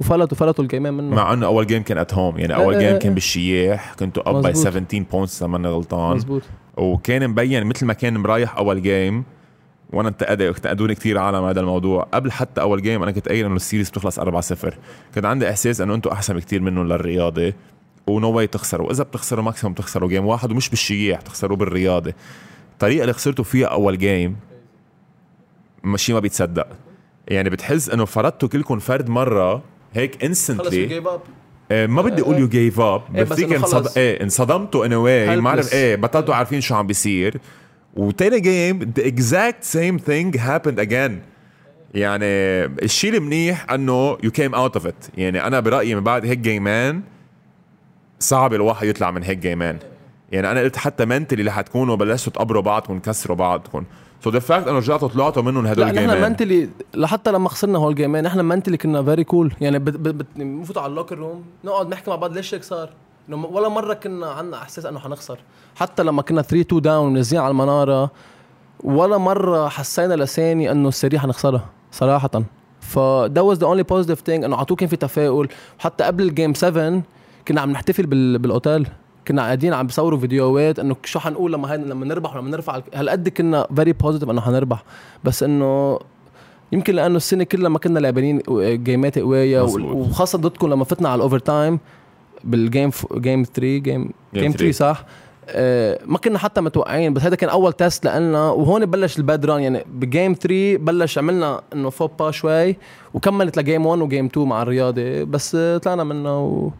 [0.00, 1.16] وفلتوا فلتوا الجيمين منه.
[1.16, 2.98] مع إنه أول game كان at home يعني أول game.
[2.98, 4.66] كان بالشياح كنتوا up by مزبوط.
[4.66, 6.16] 17 points لما أنا غلطان.
[6.16, 6.42] مزبوط
[6.76, 9.24] وكان مبين مثل ما كان مريح أول game
[9.92, 12.02] وأنا انتقد انتقدوني كثير عالم هذا الموضوع.
[12.02, 14.74] قبل حتى أول game أنا كنت قايل إنه ال series بتخلص 4-0
[15.14, 17.52] كان عندي إحساس إنه أنتم أحسن بكثير منهم للرياضي.
[18.06, 18.90] و no way تخسروا.
[18.90, 22.12] إذا بتخسروا maximum تخسروا game واحد ومش بالشياح تخسروا بالرياضي.
[22.72, 24.36] الطريقة اللي خسرتوا فيها أول game
[25.84, 26.66] ماشي ما بيتصدق.
[27.28, 29.62] يعني بتحس إنه فرضتوا كلكم فرد مرة
[29.94, 31.02] هيك instantly
[31.72, 33.98] آه، ما بدي أقول you gave up بس هيك انصد...
[33.98, 35.74] إيه انصدمتوا in way ما بعرف Helpless.
[35.74, 37.40] إيه بطلتوا عارفين شو عم بيصير.
[37.96, 41.12] وتاني game the exact same thing happened again.
[41.94, 42.24] يعني
[42.82, 45.10] الشيء المنيح إنه you came out of it.
[45.18, 47.02] يعني أنا برأيي من بعد هيك جيمان
[48.20, 49.78] صعب الواحد يطلع من هيك جيمان
[50.32, 53.84] يعني أنا قلت حتى mentally اللي حتكونوا بلشتوا تقبروا بعضكم تكسروا بعضكم.
[54.24, 57.90] so the fact أنه رجعتوا طلعتوا منهم هدول نحن الجيمان mentally لحتى لما خسرنا هول
[57.90, 61.88] الجيمين نحن mentally كنا very cool يعني بت- بت- بنفوت على ال locker room نقعد
[61.88, 62.90] نحكي مع بعض ليش هيك صار؟
[63.28, 65.38] إنه ولا مرة كنا عندنا إحساس إنه حنخسر.
[65.76, 68.10] حتى لما كنا 3 2 down ونازلين على المنارة
[68.84, 72.42] ولا مرة حسينا لثانية إنه ال series حنخسرها صراحة.
[72.80, 75.48] ف that was the only positive thing إنه على طول كان في تفاؤل.
[75.80, 77.02] وحتى قبل ال game 7
[77.48, 78.38] كنا عم نحتفل بال...
[78.38, 78.88] بالأوتيل.
[79.28, 83.28] كنا قاعدين عم بصوروا فيديوهات إنه شو حنقول لما هيدا لما نربح ولما نرفع هالقد
[83.28, 84.84] كنا very positive إنه حنربح.
[85.24, 85.98] بس إنه
[86.72, 89.62] يمكن لأنه السنة كلها ما كنا لاعبين game ات قوية.
[89.62, 91.78] وخاصة ضدكم لما فتنا على ال overtime
[92.44, 93.06] بال game ف...
[93.12, 95.04] game 3 game game 3 صح؟
[95.50, 99.46] آه ما كنا حتى متوقعين بس هذا كان أول test لنا وهون بلش ال bad
[99.46, 102.76] run يعني ب game 3 بلش عملنا إنه فوبا شوي
[103.14, 106.70] وكملت ل game 1 و game 2 مع الرياضة بس طلعنا منه و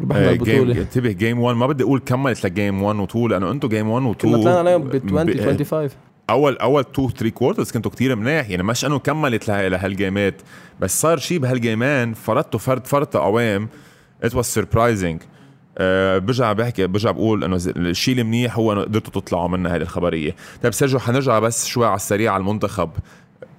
[0.00, 0.80] ربحنا آه، البطولة.
[0.80, 3.88] انتبه game 1 ما بدي أقول كملت ل game 1 و 2 لأنه أنتم game
[3.88, 5.90] 1 و 2 كنا طلعنا عليهم ب 20 ب- 25
[6.30, 10.33] اول أول 2 3 quarters كنتوا كتير مناح يعني مش أنه كملت له- لهال game
[10.33, 10.42] ات
[10.80, 13.68] بس صار شيء بهال game ان فرضتوا فرد فرطة قوام
[14.24, 15.22] it was surprising
[16.26, 20.34] برجع بحكي برجع بقول إنه الشيء المنيح هو إنه قدرتوا تطلعوا منها هذه الخبرية.
[20.62, 22.90] طيب سيرجيو حنرجع بس شوي على السريع على المنتخب.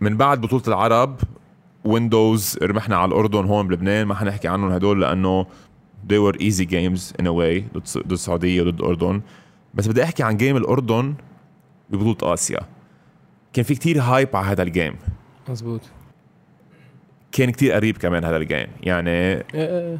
[0.01, 1.15] من بعد بطولة العرب
[1.85, 4.07] ويندوز ربحنا على الأردن هون بلبنان.
[4.07, 5.45] ما حنحكي عنهم هدول لأنه
[6.09, 9.21] they were easy games in a way ضد السعودية وضد الاردن
[9.73, 11.13] بس بدي أحكي عن game الأردن
[11.89, 12.59] ببطولة آسيا.
[13.53, 14.95] كان في كتير hype على هذا ال game
[15.49, 15.81] مزبوط
[17.31, 19.43] كان كتير قريب كمان هذا ال game يعني.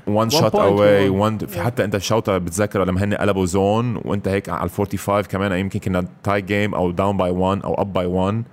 [0.08, 1.10] وان One شوت اواي.
[1.10, 5.22] وان في حتى أنت شوتة بتذكر لما هن قلبوا zone وأنت هيك على ال 45
[5.22, 8.44] كمان يمكن كنا tie game أو down by 1 أو up by 1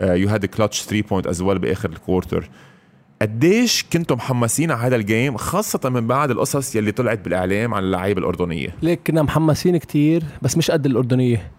[0.00, 2.48] you had clutch 3 point as well بآخر ال quarter
[3.22, 7.82] قديش كنتوا محمسين على هذا ال game خاصة من بعد القصص يلي طلعت بالإعلام عن
[7.82, 8.74] اللعيبة الأردنية.
[8.82, 11.50] ليك كنا محمسين كتير بس مش قد الأردنية.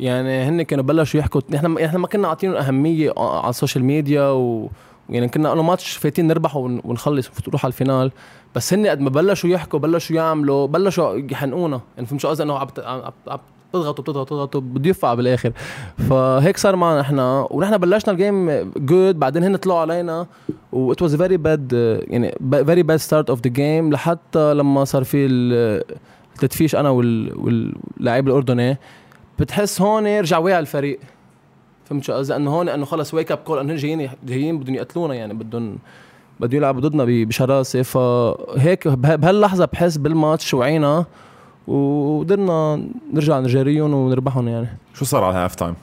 [0.00, 4.28] يعني هن كانوا بلشوا يحكوا إحنا إحنا ما كنا عاطينهم أهمية على ال social media
[4.30, 4.70] و
[5.10, 8.12] يعني كنا انه ماتش فايتين نربح ون- ونخلص ونروح على ال final.
[8.54, 11.80] بس هن قد ما بلشوا يحكوا بلشوا يعملوا بلشوا يحنقونا.
[11.96, 12.66] يعني فهمت شو قصدي؟ إنه عم
[13.74, 15.52] بت- عم عم بتضغطوا بتضغطوا بتضغطوا بده يدفع بالآخر.
[16.10, 20.26] فهيك صار معنا إحنا ونحن بلشنا ال game good بعدين هن طلعوا علينا
[20.72, 24.84] و it was a very bad يعني very bad start of the game لحتى لما
[24.84, 25.84] صار في ال-
[26.34, 28.78] التدفيش أنا وال- واللاعب الأردني
[29.38, 30.98] بتحس هون رجع وعي الفريق.
[31.84, 35.14] فهمت شو قصدي؟ انه هون انه خلص wake up call انه جايين جايين بدهم يقتلونا
[35.14, 35.78] يعني بدهم
[36.40, 37.82] بدهم يلعبوا ضدنا بشراسة.
[37.82, 41.04] فهيك به- بهاللحظة بحس بالماتش وعينا
[41.66, 42.82] وقدرنا
[43.12, 44.68] نرجع نجاريهم ونربحهم يعني.
[44.94, 45.74] شو صار على ال half time؟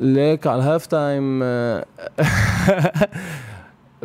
[0.00, 1.40] ليك على ال half time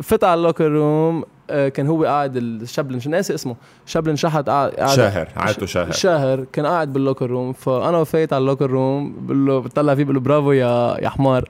[0.02, 3.56] فت على ال locker room كان هو قاعد الشاب اللي مش ناسي اسمه؟
[3.96, 5.90] اللي انشحت قاعد شاهر عادته شاهر.
[5.92, 9.94] شاهر كان قاعد بال locker room فأنا وفايت على ال locker room بقول له بطلع
[9.94, 11.44] فيه بقول له برافو يا يا حمار.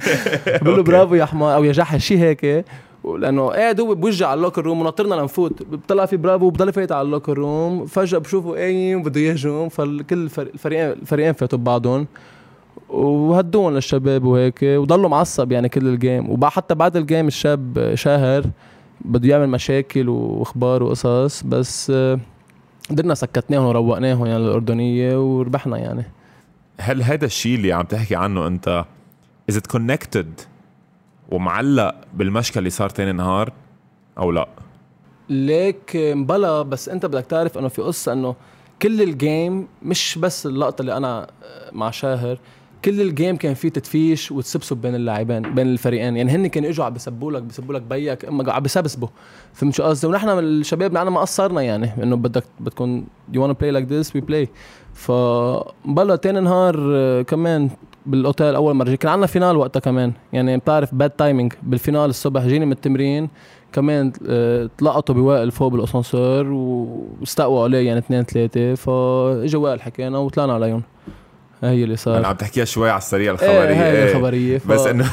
[0.62, 0.82] بقول له.
[0.82, 2.64] برافو يا حمار أو يا جحش شيء هيك.
[3.04, 5.62] لأنه قاعد هو بوجه على ال locker room ونطرنا لنفوت.
[5.62, 7.86] بطلع فيه برافو وبضل فايت على ال locker room.
[7.86, 9.68] فجأة بشوفه قايم بده يهجم.
[9.68, 12.06] فالكل الفريق- الفريقين الفريقين فاتوا ببعضهم.
[12.88, 18.44] وهدوهم للشباب وهيك وضلوا معصب يعني كل الجيم وبعد حتى بعد الجيم الشاب شاهر
[19.04, 21.42] بده يعمل مشاكل وأخبار وقصص.
[21.42, 22.18] بس آه،
[22.90, 26.04] قدرنا سكتناهم وروقناهم يعني الأردنية وربحنا يعني.
[26.80, 28.84] هل هذا الشيء اللي عم تحكي عنه أنت
[29.52, 30.26] is it connected
[31.32, 33.52] ومعلق بالمشكل اللي صار تاني نهار
[34.18, 34.48] أو لا؟
[35.28, 38.34] ليك مبلا بس أنت بدك تعرف إنه في قصة إنه
[38.82, 41.26] كل ال game مش بس اللقطة اللي أنا
[41.72, 42.38] مع شاهر
[42.84, 46.16] كل ال game كان فيه تدفيش وتسبسب بين اللاعبين بين الفريقين.
[46.16, 49.08] يعني هن كانوا اجوا عم بيسبوا لك بيسبوا لك بيك إما عم بيسبسبوا.
[49.52, 53.70] فهمت شو قصدي؟ ونحن الشباب نحن ما قصرنا يعني إنه بدك بدكم you wanna play
[53.70, 54.48] like this we play
[54.94, 57.70] فبلا تاني نهار آه، كمان
[58.06, 58.88] بالأوتيل أول مرة.
[58.88, 60.12] جي كان عندنا final وقتها كمان.
[60.32, 63.28] يعني بتعرف bad timing بال final الصبح جايين من التمرين
[63.72, 68.74] كمان آه، تلقطوا بوائل فوق بالأسانسير واستقووا عليه يعني اثنين ثلاثة.
[68.74, 70.82] فاجى وائل حكينا وطلعنا عليهم.
[71.64, 72.18] هي اللي صار.
[72.18, 73.74] أنا عم تحكيها شوي على السريع إيه الخبرية.
[73.74, 74.10] هي إيه.
[74.10, 74.58] الخبرية.
[74.58, 74.68] ف...
[74.68, 75.04] بس إنه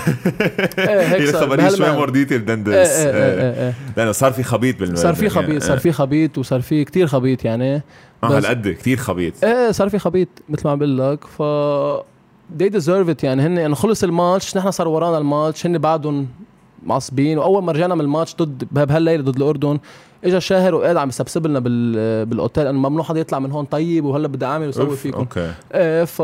[0.80, 1.92] إيه هيك هي الخبرية شوي.
[1.92, 3.42] more detail than إيه this إيه إيه.
[3.42, 3.74] إيه إيه.
[3.98, 7.46] لأنه صار في خبيط بالم صار في خبيط صار في خبيط وصار في كتير خبيط
[7.46, 7.76] يعني.
[7.76, 7.82] آه
[8.24, 9.44] هالقد كثير خبيط.
[9.44, 11.24] إيه صار في خبيط مثل ما عم بقول لك.
[11.26, 11.42] ف
[12.60, 13.24] they deserve it.
[13.24, 16.28] يعني هن يعني خلص الماتش نحن صار ورانا الماتش هن بعدهم
[16.84, 17.38] معصبين.
[17.38, 19.80] وأول ما رجعنا من الماتش ضد بهالليله ضد الأردن
[20.24, 24.06] اجى شاهر وقال عم يسبسب لنا بال بالأوتيل إنه ممنوع حدا يطلع من هون طيب
[24.06, 25.18] وهلا بدي أعمل وسوي فيكم.
[25.20, 25.52] okay.
[25.74, 26.22] إيه ف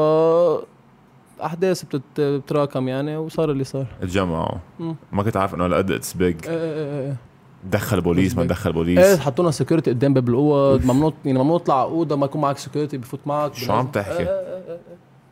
[1.44, 3.86] أحداث بتت- بتتراكم يعني وصار اللي صار.
[4.02, 4.58] تجمعوا.
[5.12, 7.16] ما كنت عارف إنه هالقد it's big إيه إيه إيه
[7.72, 8.44] دخل بوليس ما.
[8.44, 12.26] دخل إيه بوليس حطونا security قدام باب الاوض ممنوع يعني ممنوع تطلع على اوضه ما
[12.26, 13.54] يكون معك security بفوت معك.
[13.54, 14.80] شو عم تحكي؟ إيه، إيه، إيه، إيه.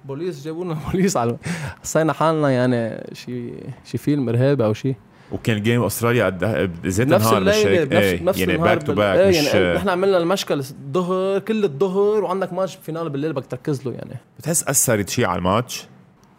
[0.05, 1.37] بوليس جابوا لنا بوليس على
[1.81, 3.53] حسينا حالنا يعني شي
[3.85, 4.95] شي فيلم ارهابي أو شيء
[5.31, 6.43] وكان game أستراليا قد
[6.85, 11.39] ذات نفس الليلة بنفس إيه نفس يعني back to back يعني نحن عملنا المشكل الظهر
[11.39, 14.17] كل الظهر وعندك match final بالليل بدك تركز له يعني.
[14.39, 15.85] بتحس أثرت شيء على الماتش؟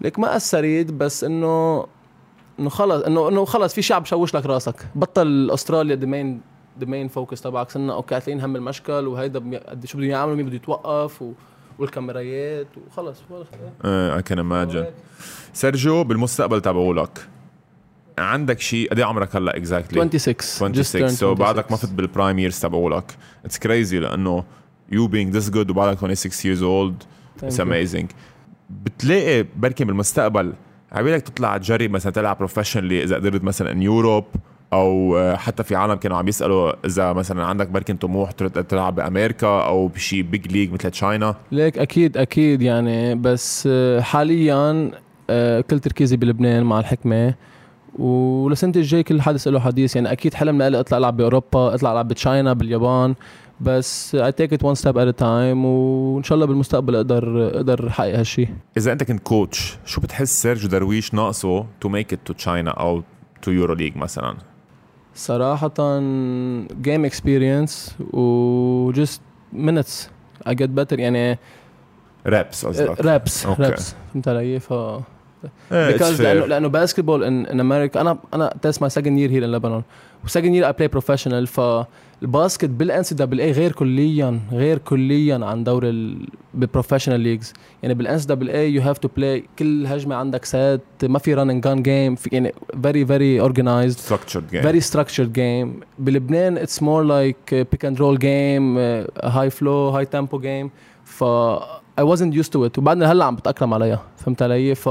[0.01, 1.87] ليك ما أثرت بس انه
[2.59, 4.87] إنه خلص انه إنه خلص في شعب بشوش لك راسك.
[4.95, 6.41] بطل أستراليا ذا مين
[6.81, 7.71] ذا مين فوكس تبعك.
[7.71, 11.33] صرنا أوكي هتلاقين هم المشكل وهيدا قد شو بدهم يعملوا مين بده يتوقف و...
[11.79, 13.47] والكاميرايات وخلص خلص.
[13.85, 14.85] اي كان imagine.
[15.53, 17.19] سيرجيو بالمستقبل تبعولك
[18.19, 21.79] عندك شيء قد إيه عمرك هلأ اكزاكتلي 26 Just 26 turned سو بعدك ما 26.
[21.91, 24.45] فت بالبرايم ييرز تبعولك اتس كريزي لأنه
[24.93, 27.05] يو بينج ذس جود وبعدك 26 years old
[27.45, 27.61] it's.
[27.61, 28.11] amazing
[28.71, 30.53] بتلاقي بركي بالمستقبل
[30.93, 34.25] عبالك تطلع تجرب مثلا تلعب professionally إذا قدرت مثلا in Europe
[34.75, 39.89] أو حتى في عالم كانوا عم يسألوا إذا مثلا عندك بركي طموح تلعب بأمريكا أو
[39.89, 43.69] بشي big league مثل China؟ ليك أكيد أكيد يعني بس
[44.01, 44.91] حاليا
[45.31, 47.35] آه، كل تركيزي بلبنان مع الحكمة
[47.99, 52.09] ولسنة الجاي كل حادث له حديث يعني أكيد حلمنا لي أطلع ألعب بأوروبا أطلع ألعب
[52.09, 53.15] ب China باليابان
[53.61, 58.19] بس take it one step at a time وإن شاء الله بالمستقبل أقدر أقدر أحقق
[58.19, 62.71] هالشيء إذا أنت كنت coach شو بتحس سيرجيو درويش ناقصه to make it to China
[62.71, 63.03] أو
[63.43, 64.35] to EuroLeague مثلا؟
[65.15, 65.75] صراحة
[66.83, 69.21] game experience و just
[69.57, 70.09] minutes.
[70.47, 70.99] I get better.
[70.99, 71.39] يعني
[72.27, 73.01] reps قصدك.
[73.01, 74.73] reps reps فهمت علي؟ ف
[75.71, 79.83] because لأنه لأنه basketball in America أنا أنا that's my second year here in لبنان
[80.25, 81.61] و second year I play professional ف
[82.21, 87.95] فال basket بال NCAA غير كليا غير كليا عن دور ال بال professional leagues يعني
[87.95, 91.83] بال NCAA you have to play كل هجمة عندك set ما في run and gun
[91.83, 93.99] game يعني very very organized.
[93.99, 94.63] Structured game.
[94.63, 95.85] Very structured game.
[95.99, 100.39] بلبنان it's more like a pick and roll game uh, a high flow high tempo
[100.39, 100.69] game.
[101.05, 101.25] ف
[102.01, 102.79] I wasn't used to it.
[102.79, 104.03] وبعدين هلأ عم بتأقلم عليها.
[104.17, 104.89] فهمت علي؟ ف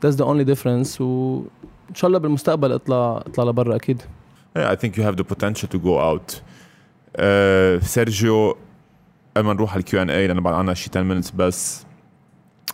[0.00, 1.00] that's the only difference.
[1.00, 4.19] وإن شاء الله بالمستقبل اطلع اطلع لبرا Yeah,
[4.54, 6.40] I think you have the potential to go out.
[7.18, 8.56] Uh, سيرجيو
[9.36, 11.86] قبل ما نروح على ال Q and A لأنه بعد عنا شي 10 minutes بس.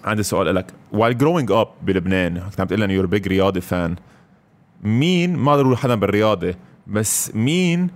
[0.04, 3.96] عندي سؤال لك while growing up بلبنان كنت عم تقول انه you're big رياضي fan
[4.82, 6.54] مين ما ضروري حدا بالرياضة
[6.86, 7.90] بس مين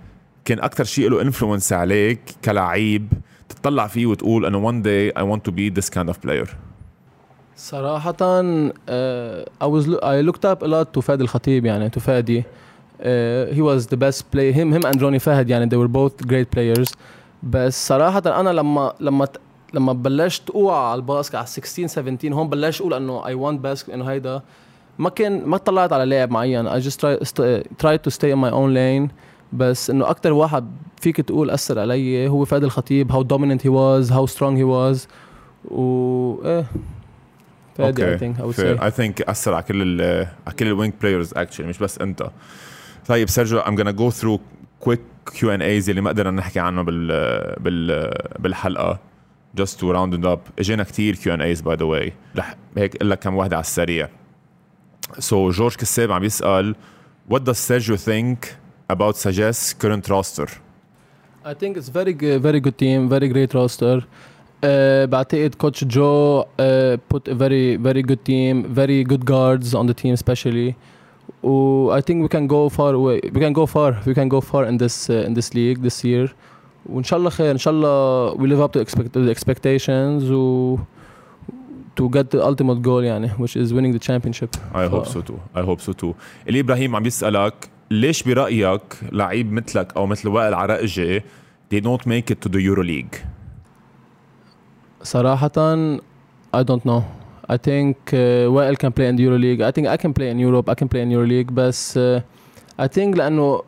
[0.45, 3.13] كان أكثر شيء له influence عليك كلعيب
[3.49, 6.49] تطلع فيه وتقول إنه one day I want to be this kind of player
[7.55, 12.43] صراحة uh, I was I looked up a lot to فادي الخطيب يعني to فادي
[13.01, 14.51] he was the best player.
[14.53, 16.93] Him him and Ronnie فهد يعني they were both great players.
[17.43, 19.27] بس صراحة أنا لما لما
[19.73, 23.93] لما بلشت اوعى على الباسكت على 16 17 هون بلشت أقول إنه I want basket
[23.93, 24.41] إنه هيدا
[24.99, 26.69] ما كان ما طلعت على لاعب معين.
[26.69, 29.11] I just try, st- tried to stay in my own lane.
[29.53, 30.71] بس إنه أكثر واحد
[31.01, 35.07] فيك تقول أثر علي هو فادي الخطيب how dominant he was how strong he was.
[35.71, 36.65] و إيه.
[37.77, 38.53] فادي fair.
[38.53, 38.77] say.
[38.81, 42.29] I think أثر على كل ال على كل ال wing players actually مش بس أنت.
[43.07, 44.39] طيب سيرجيو I'm gonna go through
[44.85, 44.99] quick
[45.43, 47.07] A's اللي ما قدرنا نحكي عنه بال
[47.59, 48.99] بال بالحلقة
[49.61, 52.95] just to round it up اجينا كتير Q and A's by the way رح هيك
[52.95, 54.09] أقول لك كم واحدة على السريع
[55.19, 56.75] so جورج كساب عم يسأل
[57.33, 58.37] what does Sergio think
[58.93, 60.49] about Sagesse current roster
[61.43, 64.03] I think it's very good, very good team, very great roster.
[64.63, 69.87] Uh, بعتقد كوتش جو uh, put a very very good team, very good guards on
[69.87, 70.75] the team especially.
[71.43, 73.19] I think we can go far away.
[73.33, 73.99] We can go far.
[74.05, 76.29] We can go far in this uh, in this league this year.
[76.85, 80.77] وان شاء الله خير ان شاء الله we live up to expect the expectations و
[81.95, 84.57] to get the ultimate goal يعني which is winning the championship.
[84.73, 86.13] I hope so too I hope so too
[86.47, 91.19] اللي إبراهيم عم يسألك ليش برأيك لعيب مثلك أو مثل وائل عرقجي
[91.73, 93.17] they don't make it to the EuroLeague
[95.03, 95.87] صراحة
[96.53, 97.20] I don't know.
[97.55, 99.61] I think uh, Wael can play in the EuroLeague.
[99.61, 100.69] I think I can play in Europe.
[100.69, 101.51] I can play in EuroLeague.
[101.51, 102.21] بس uh,
[102.79, 103.61] I think لأنه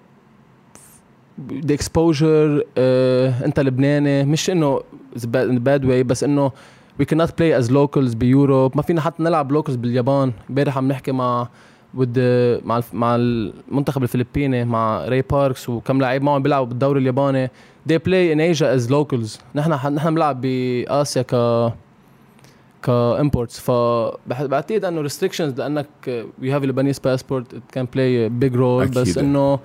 [1.38, 4.80] the exposure uh, أنت لبناني مش إنه
[5.16, 6.52] in a bad way بس إنه
[7.02, 11.12] we cannot play as locals بيوروب ما فينا حتى نلعب locals باليابان امبارح عم نحكي
[11.12, 11.48] مع
[11.98, 17.48] the, مع مع المنتخب الفلبيني مع راي باركس وكم لعيب معهم بيلعبوا بالدوري الياباني
[17.90, 21.34] they play in Asia as locals نحن نحن بنلعب باسيا ك
[22.84, 25.88] ك imports فبعتقد إنه restrictions لأنك
[26.42, 29.00] Lebanese passport it can play a big role أكيد.
[29.00, 29.60] بس إنه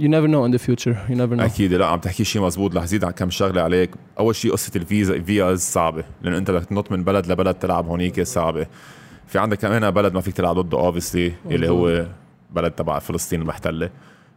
[0.00, 1.42] you never know in the future you never know.
[1.42, 1.74] أكيد.
[1.74, 2.76] لا عم تحكي شيء مزبوط.
[2.76, 3.90] رح زيد على كم شغلة عليك.
[4.18, 8.22] أول شيء قصة الفيزا فيز صعبة لأنه أنت بدك تنط من بلد لبلد تلعب هونيك
[8.22, 8.66] صعبة.
[9.26, 12.06] في عندك كمان بلد ما فيك تلعب ضده obviously اللي هو
[12.50, 13.90] بلد تبع فلسطين المحتلة.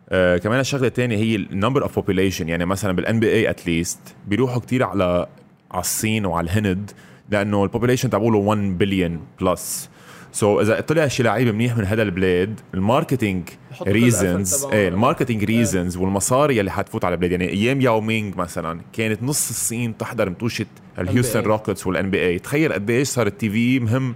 [0.10, 4.00] آه كمان الشغلة الثانية هي ال number of population يعني مثلا بال NBA at least
[4.28, 5.28] بيروحوا كتير على
[5.72, 6.92] على الصين وعلى الهند.
[7.30, 9.90] لأنه ال population تبعوله 1 billion plus
[10.32, 13.50] so إذا طلع شي لعيب منيح من هذا البلاد ال marketing
[13.88, 14.88] reasons إيه.
[14.88, 19.50] ال marketing reasons والمصاري اللي حتفوت على البلاد يعني أيام ياو مينغ مثلا كانت نص
[19.50, 20.66] الصين تحضر متوشة
[21.00, 21.88] ال Houston.
[21.88, 24.16] Rockets وال NBA تخيل قد إيش صار ال TV مهم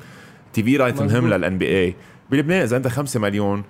[0.54, 1.28] TV right مهم.
[1.28, 1.96] لل NBA
[2.32, 3.64] بلبنان إذا أنت 5 مليون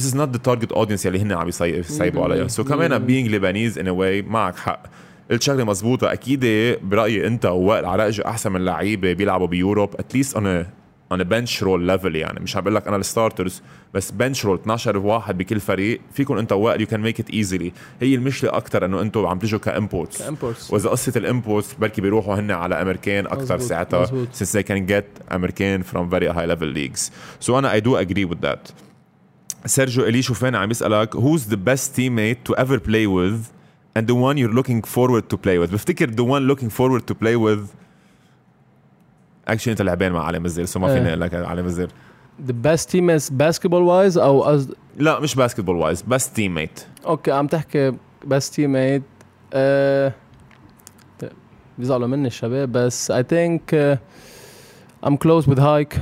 [0.00, 2.48] This is not the target audience اللي هن عم يصي- يصيبوا عليها.
[2.48, 4.82] so so كمان being Lebanese in a way معك حق.
[5.30, 6.44] قلت شغلة مزبوطه أكيد
[6.82, 10.38] برأيي أنت ووائل عراقجي أحسن من لعيبة بيلعبوا ب Europe at least
[11.14, 12.40] on a bench role level يعني.
[12.40, 13.62] مش عم بقول لك أنا ال starters
[13.94, 17.72] بس bench role 12 واحد بكل فريق فيكم أنت ووائل you can make it easily
[18.00, 21.74] هي المشكلة أكثر إنه أنتم عم تجوا ك imports ك imports وإذا قصة ال imports
[21.74, 26.46] بركي بيروحوا هن على أمريكان أكثر ساعتها since they can get American from very high
[26.46, 27.10] level leagues.
[27.46, 28.72] So أنا I do agree with that.
[29.66, 33.54] سيرجيو الي شوفان عم يسألك؟ Who's the best teammate to ever play with
[33.98, 37.14] and the one you're looking forward to play with بفتكر the one looking forward to
[37.14, 37.74] play with
[39.46, 40.94] actually انت لعبان مع علي مزير so ما إيه.
[40.94, 41.88] فيني أقول لك علي مزير
[42.46, 45.36] the best team is basketball wise أو قصد لا مش
[45.68, 47.92] wise best teammate أوكي عم تحكي
[48.24, 49.02] best teammate
[49.54, 50.12] uh,
[51.78, 53.96] بيزعلوا مني الشباب بس I think uh,
[55.08, 56.00] I'm close with هايك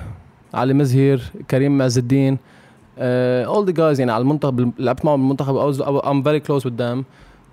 [0.55, 3.01] علي مزهير كريم معز الدين uh,
[3.47, 6.76] all the guys يعني على المنتخب لعبت معهم بالمنتخب I was, I'm very close with
[6.76, 7.05] them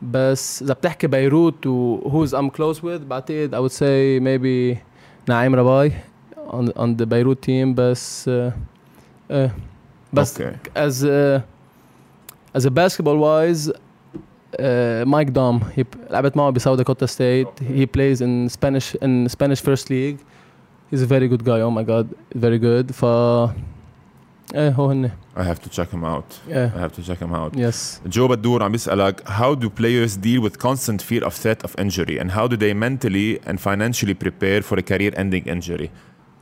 [0.02, 4.78] بس اذا بتحكي بيروت و who's I'm close with بعتقد I would say maybe
[5.30, 5.91] نعيم رباي
[6.50, 8.52] on, on the Beirut team بس uh,
[9.34, 9.50] uh,
[10.14, 10.54] بس Okay.
[10.76, 11.43] as a,
[12.58, 18.22] as a basketball wise uh, Mike Dom he لعبت معه بساو داكوتا ستيت he plays
[18.22, 20.18] in Spanish in Spanish first league
[20.91, 23.06] he's a very good guy oh my god very good ف
[24.55, 27.35] ايه هو هن I have to check him out yeah I have to check him
[27.35, 31.65] out yes جو بدور عم بيسألك how do players deal with constant fear of threat
[31.65, 35.89] of injury and how do they mentally and financially prepare for a career ending injury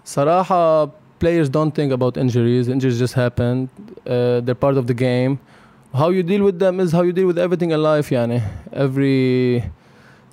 [0.04, 0.86] صراحة
[1.20, 3.68] players don't think about injuries injuries just happen
[4.06, 5.38] uh, they're part of the game
[5.94, 8.42] how you deal with them is how you deal with everything in life يعني
[8.72, 9.62] every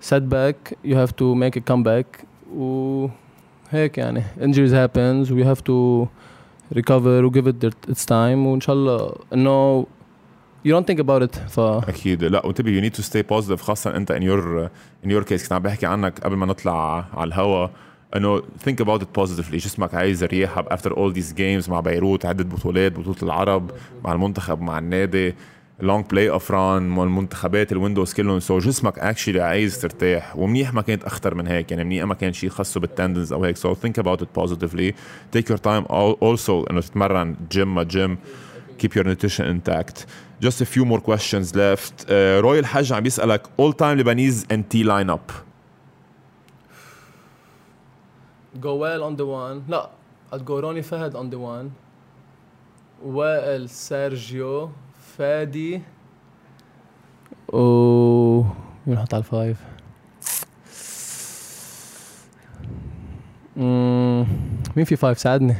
[0.01, 2.25] setback you have to make a comeback
[2.55, 6.07] وهيك يعني injuries happens we have to
[6.76, 8.46] recover و give it their- its time.
[8.46, 9.86] وإن شاء الله إنه
[10.66, 11.38] you don't think about it.
[11.48, 12.24] ف أكيد.
[12.24, 14.68] لا وانتبه you need to stay positive خاصة أنت in your
[15.06, 15.42] in your case.
[15.42, 17.68] كنت عم بحكي عنك قبل ما نطلع على الهوا
[18.16, 19.54] إنه think about it positively.
[19.56, 23.70] جسمك عايز يريح after all these games مع بيروت عدة بطولات بطولة العرب
[24.04, 25.34] مع المنتخب مع النادي.
[25.80, 28.40] long playoff run مع المنتخبات ال windows كلهم.
[28.40, 31.70] so جسمك actually عايز ترتاح ومنيح ما كانت أخطر من هيك.
[31.70, 33.56] يعني منيح ما كان شيء خاصه بال tendons أو هيك.
[33.56, 34.92] so about it positively.
[35.36, 38.18] Take your time al- also إنه تتمرن جيم ما gym
[38.82, 40.06] keep your nutrition intact.
[40.44, 42.04] Just a few more questions left.
[42.06, 45.32] Uh, روي الحج عم بيسألك all time Lebanese NT lineup.
[48.60, 49.70] جوال on the one.
[49.70, 49.90] لا
[50.32, 51.70] I'd go روني فهد on the one.
[53.04, 54.70] وائل سيرجيو
[55.18, 55.80] فادي.
[57.52, 57.58] و
[58.86, 59.56] مين نحط على ال five.
[64.76, 65.56] مين في five؟ ساعدني.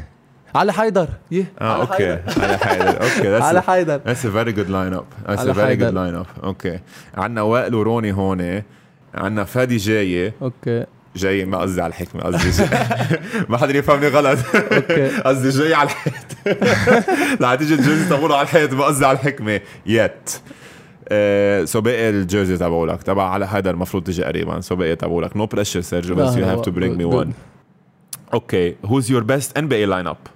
[0.55, 1.09] علي حيدر.
[1.30, 1.52] يه.
[1.61, 2.16] آه أوكي.
[2.16, 2.42] حيدر.
[2.44, 3.02] على حيدر.
[3.02, 4.00] أوكي a, حيدر.
[4.05, 5.26] that's a very good lineup.
[5.28, 6.24] That's a على very good حيدر.
[6.24, 6.44] lineup.
[6.44, 6.80] أوكي.
[7.14, 8.62] عندنا وائل وروني هون.
[9.14, 10.84] عندنا فادي جاية أوكي.
[11.16, 12.64] جاي ما قصدي على الحكمة قصدي.
[13.48, 14.38] ما حدا يفهمني غلط.
[14.54, 15.08] أوكي.
[15.26, 16.14] قصدي جاي على الحيط.
[17.40, 20.30] لا تيجي الجيرزي تبعوله على الحيط ما قصدي على الحكمة يت
[21.68, 23.02] سو باقي الجيرزي تبعولك.
[23.02, 24.60] تبع على حيدر المفروض تجي قريبا.
[24.60, 25.36] سو باقي تبعولك.
[25.36, 27.04] نو بريشر سيرجيو بس يو هاف تو برينج مي.
[27.04, 27.32] ون
[28.34, 30.28] أوكي who's your best NBA lineup?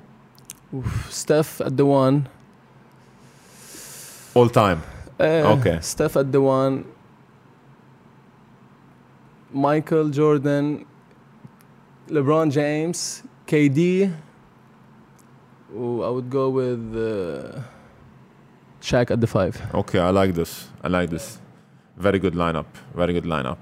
[1.10, 2.20] ستيف at the one.
[4.38, 4.78] All time.
[5.20, 5.78] أوكي.
[5.80, 6.26] ستيف at
[9.53, 10.85] the one مايكل جوردن
[12.09, 14.09] ليبرون جيمس كي دي
[15.75, 17.61] و I would go with uh,
[18.81, 20.67] Shaq at the five Okay, I like this.
[20.83, 21.39] I like this.
[21.97, 22.69] Very good lineup.
[22.95, 23.61] Very good lineup.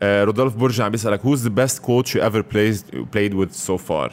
[0.00, 2.76] Uh, رودolf برج عم بيسألك who's the best coach you ever played
[3.12, 4.10] played with so far?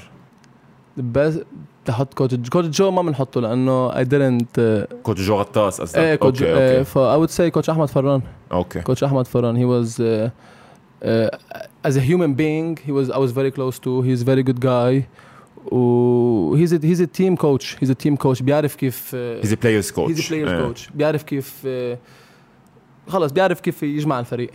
[0.98, 1.46] the best
[1.86, 5.98] تحط كوتش كوتش جو ما بنحطه لانه I didn't uh, كوتش جو غطاس قصدك.
[5.98, 8.22] ايه كوتش اوكي ايه اوكي ف I would say كوتش احمد فران
[8.52, 8.82] اوكي.
[8.82, 10.30] Coach Ahmad Farhan, he was uh, uh,
[11.03, 14.03] as a human being, he was I was very close to.
[14.03, 15.07] He's a very good guy.
[15.73, 17.77] و he's a he's a team coach.
[17.81, 18.43] He's a team coach.
[18.43, 20.11] بيعرف كيف uh, He's a players coach.
[20.11, 20.73] he's a players إيه.
[20.73, 20.91] coach.
[20.95, 21.99] بيعرف كيف uh,
[23.11, 24.51] خلص بيعرف كيف يجمع الفريق.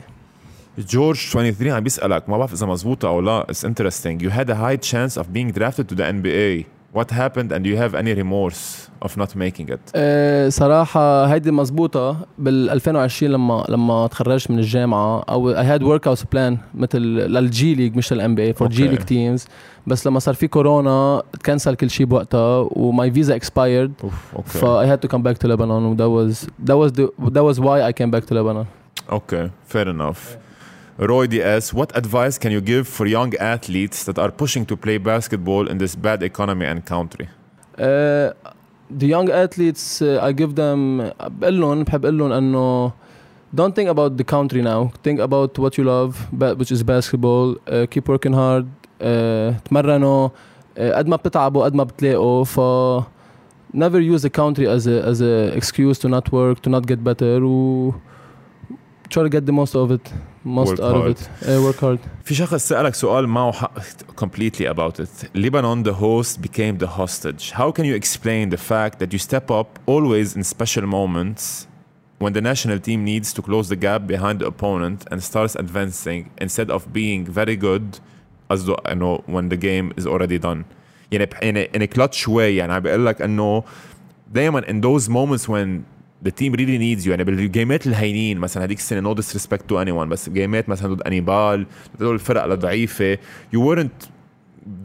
[0.78, 3.48] جورج 23 عم بيسألك ما بعرف إذا مزبوطة أو لا.
[3.52, 4.20] It's interesting.
[4.24, 6.75] You had a high chance of being drafted to the NBA.
[7.00, 8.64] What happened and do you have any remorse
[9.06, 9.84] of not making it?
[9.96, 16.22] uh, صراحة هيدي مزبوطة بال 2020 لما لما تخرجت من الجامعة أو I had workouts
[16.24, 19.46] plan مثل للجي ليج مش لل NBA for G League teams
[19.88, 23.92] بس لما صار في كورونا تكنسل كل شيء بوقتها و my visa expired
[24.36, 24.60] أوكي.
[24.60, 25.92] So I had to come back to Lebanon.
[25.92, 28.66] and That was that was the that was why I came back to Lebanon.
[29.20, 30.22] Okay, fair enough.
[30.99, 34.99] Roy DS, what advice can you give for young athletes that are pushing to play
[34.99, 37.27] basketball in this bad economy and country?
[37.79, 38.33] Uh,
[38.91, 42.93] the young athletes uh, I give them بقول لهم بحب اقول لهم انه
[43.57, 47.57] don't think about the country now think about what you love ba- which is basketball
[47.67, 48.67] uh, keep working hard
[49.01, 52.61] uh, تمرنوا uh, قد ما بتتعبوا قد ما بتلاقوا ف
[53.73, 57.05] never use the country as a as a excuse to not work to not get
[57.05, 57.93] better و
[59.09, 60.05] try to get the most of it
[60.45, 61.11] most Work out hard.
[61.11, 63.79] of it uh, work hard في شخص سألك سؤال معه حق
[64.17, 65.29] completely about it.
[65.35, 67.51] Lebanon, the host, became the hostage.
[67.53, 71.67] How can you explain the fact that you step up always in special moments
[72.23, 76.21] when the national team needs to close the gap behind the opponent and starts advancing
[76.45, 77.87] instead of being very good
[78.53, 80.65] as though I know when the game is already done.
[81.13, 83.65] يعني بح- in a, in a clutch way يعني عم بقول لك انه
[84.33, 85.83] دائما in those moments when
[86.28, 90.08] the team really needs you يعني بالجيمات الهينين مثلا هذيك السنة no disrespect to anyone
[90.08, 91.66] بس جيمات مثلا ضد انيبال
[92.00, 93.16] ضد الفرق الضعيفه
[93.56, 94.08] you weren't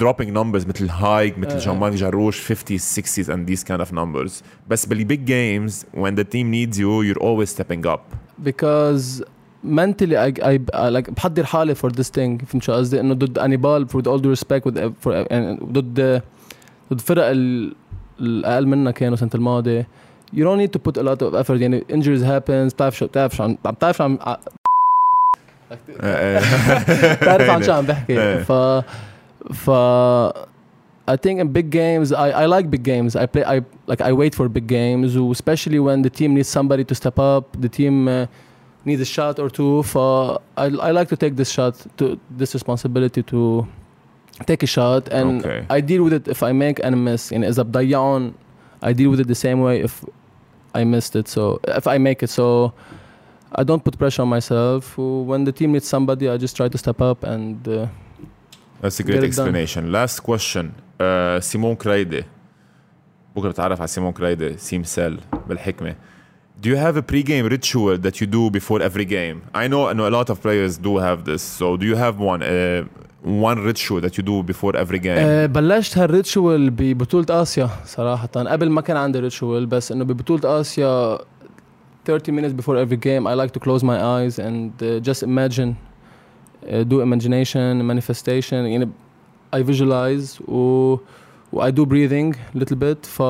[0.02, 1.58] dropping numbers مثل هايك مثل آه.
[1.58, 4.32] جان مارك جاروش 50s 60s and these kind of numbers
[4.68, 8.00] بس big games when the team needs you you're always stepping up
[8.48, 9.22] because
[9.64, 13.38] mentally I, I, I like بحضر حالي for this thing فهمت شو قصدي انه ضد
[13.38, 16.22] انيبال for all due respect with for يعني ضد
[16.92, 17.74] ضد فرق ال-
[18.20, 19.88] الاقل منا كانوا السنة الماضيه
[20.33, 23.35] you don't need to put a lot of effort يعني injuries happens بتعرف شو بتعرف
[23.35, 24.17] شو عم بتعرف شو عم
[27.21, 28.43] بتعرف عن شو عم بحكي إيه.
[28.43, 28.51] ف
[29.53, 29.69] ف
[31.07, 33.57] I think in big games I, I like big games I play I
[33.91, 37.45] like I wait for big games especially when the team needs somebody to step up
[37.65, 38.25] the team uh,
[38.87, 39.97] needs a shot or two ف
[40.63, 42.05] I, I like to take this shot to
[42.39, 43.67] this responsibility to
[44.49, 45.59] take a shot and Okay.
[45.69, 48.33] I deal with it if I make and miss يعني إذا بضيعهم
[48.83, 49.93] I deal with it the same way if
[50.73, 52.73] I missed it so if I make it so
[53.59, 54.97] I don't put pressure on myself
[55.29, 57.87] when the team needs somebody I just try to step up and uh,
[58.81, 59.29] That's a Get great it done.
[59.29, 59.91] explanation.
[59.91, 60.65] Last question.
[60.99, 62.23] Uh, سيمون كرايدي
[63.35, 65.95] بكره بتعرف على سيمون كرايدي سيم سيل بالحكمة.
[66.61, 69.41] Do you have a pre-game ritual that you do before every game?
[69.53, 71.41] I know, I know a lot of players do have this.
[71.41, 72.85] So do you have one uh,
[73.25, 75.17] one ritual that you do before every game?
[75.17, 81.19] آه، بلشت هالريتشوال ببطولة آسيا صراحة قبل ما كان عندي ريتشوال بس إنه ببطولة آسيا
[82.05, 85.75] 30 minutes before every game I like to close my eyes and uh, just imagine
[86.69, 88.89] uh, do imagination manifestation يعني
[89.55, 90.97] I visualize و,
[91.53, 93.21] و I do breathing little bit ف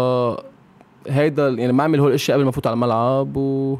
[1.08, 3.78] هيدا يعني بعمل هول الاشياء قبل ما افوت على الملعب و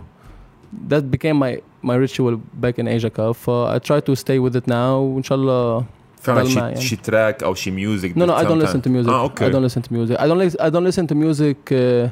[0.90, 4.56] that became my my ritual back in Asia Cup ف I try to stay with
[4.56, 5.86] it now وإن شاء الله
[6.27, 6.81] ضل شي, يعني.
[6.81, 9.09] شي track أو شي music No, no, I don't listen to music.
[9.09, 9.69] آه أوكي.
[9.69, 10.17] Listen to music.
[10.19, 12.11] I don't like I don't listen to music uh,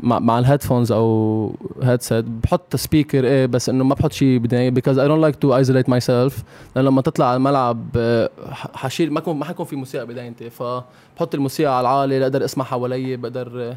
[0.00, 4.70] مع مع ال headphones أو headset بحط speaker إيه بس إنه ما بحط شيء بداية.
[4.70, 6.42] Because I don't like to isolate myself.
[6.76, 8.30] لأن لما تطلع على الملعب آه،
[8.74, 10.50] حشيل ما كون ما حيكون في موسيقى بدايتي.
[10.50, 13.76] فبحط الموسيقى على العالي لأقدر أسمع حوالي بقدر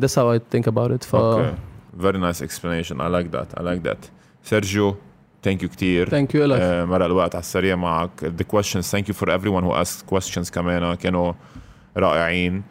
[0.00, 1.04] that's how I think about it.
[1.04, 1.54] ف أوكي.
[2.00, 3.00] Very nice explanation.
[3.00, 3.60] I like that.
[3.60, 4.10] I like that.
[4.44, 4.96] سيرجيو
[5.46, 9.04] thank you كتير thank you لك آه، مرق الوقت على السريع معك the questions thank
[9.08, 11.32] you for everyone who asked questions كمان كانوا
[11.96, 12.62] رائعين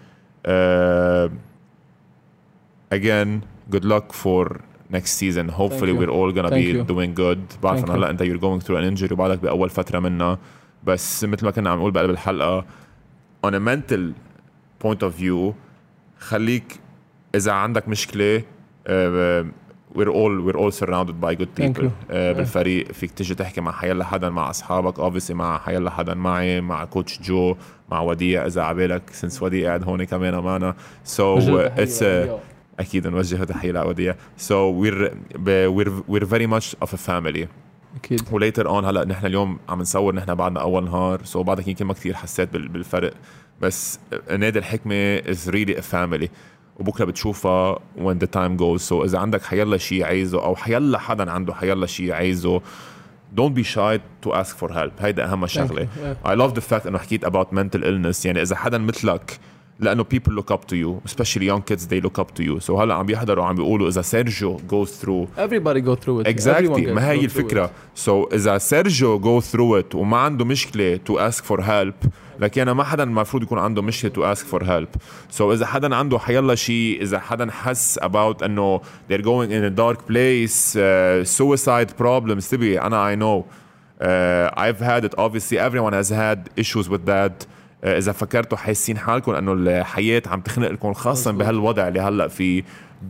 [0.48, 1.30] uh,
[2.94, 4.62] again good luck for
[4.92, 6.84] next season hopefully we're all gonna Thank be you.
[6.84, 7.96] doing good بعرف انه.
[7.96, 10.40] هلا انت you're going through an injury وبعدك باول فتره منها
[10.84, 12.66] بس مثل ما كنا عم نقول بقلب الحلقة
[13.48, 14.02] on a mental
[14.86, 15.54] point of view
[16.20, 16.80] خليك
[17.36, 19.46] اذا عندك مشكله uh,
[19.96, 21.86] we're all we're all surrounded by good Thank people.
[21.86, 26.62] uh, بالفريق فيك تيجي تحكي مع حيلا حدا مع أصحابك obviously مع حيلا حدا معي
[26.62, 27.56] مع كوتش جو
[27.92, 30.76] مع وديع إذا عبالك since وديع قاعد هون كمان معنا.
[31.06, 32.30] So uh, it's uh,
[32.80, 34.16] أكيد نوجه تحية لوديع.
[34.38, 37.48] So we're ب- we're we're very much of a family.
[37.96, 38.22] أكيد.
[38.32, 41.24] و later on هلا نحن اليوم عم نصور نحن بعدنا أول نهار.
[41.24, 43.14] so بعدك يمكن ما كثير حسيت بال- بالفرق.
[43.62, 44.00] بس
[44.38, 46.28] نادي الحكمة is really a family.
[46.80, 51.32] وبكره بتشوفها when the time goes so اذا عندك حيلا شيء عايزه أو حيلا حدا
[51.32, 52.62] عنده حيلا شيء عايزه
[53.36, 55.88] don't be shy to ask for help هيدا اهم شغله.
[56.26, 59.40] I love the fact انه حكيت about mental illness يعني اذا حدا مثلك
[59.80, 62.70] لأنه people look up to you especially young kids they look up to you so
[62.72, 67.10] هلا عم بيحضروا عم بيقولوا اذا سيرجيو goes through everybody go through it exactly ما
[67.10, 68.00] هي go through الفكرة it.
[68.00, 71.94] so, اذا سيرجيو go through it وما عنده مشكله to ask for help
[72.41, 74.89] لكن انا ما حدا المفروض يكون عنده مشكله تو اسك فور هيلب
[75.31, 78.81] سو اذا حدا عنده حيلا شيء اذا حدا حس about انه
[79.11, 83.45] they're going in a dark place uh, suicide problems تبي انا I know
[84.01, 88.99] uh, I've had it obviously everyone has had issues with that uh, اذا فكرتوا حاسين
[88.99, 91.45] حالكم انه الحياه عم تخنق لكم خاصه مظبوط.
[91.45, 92.63] بهالوضع اللي هلا فيه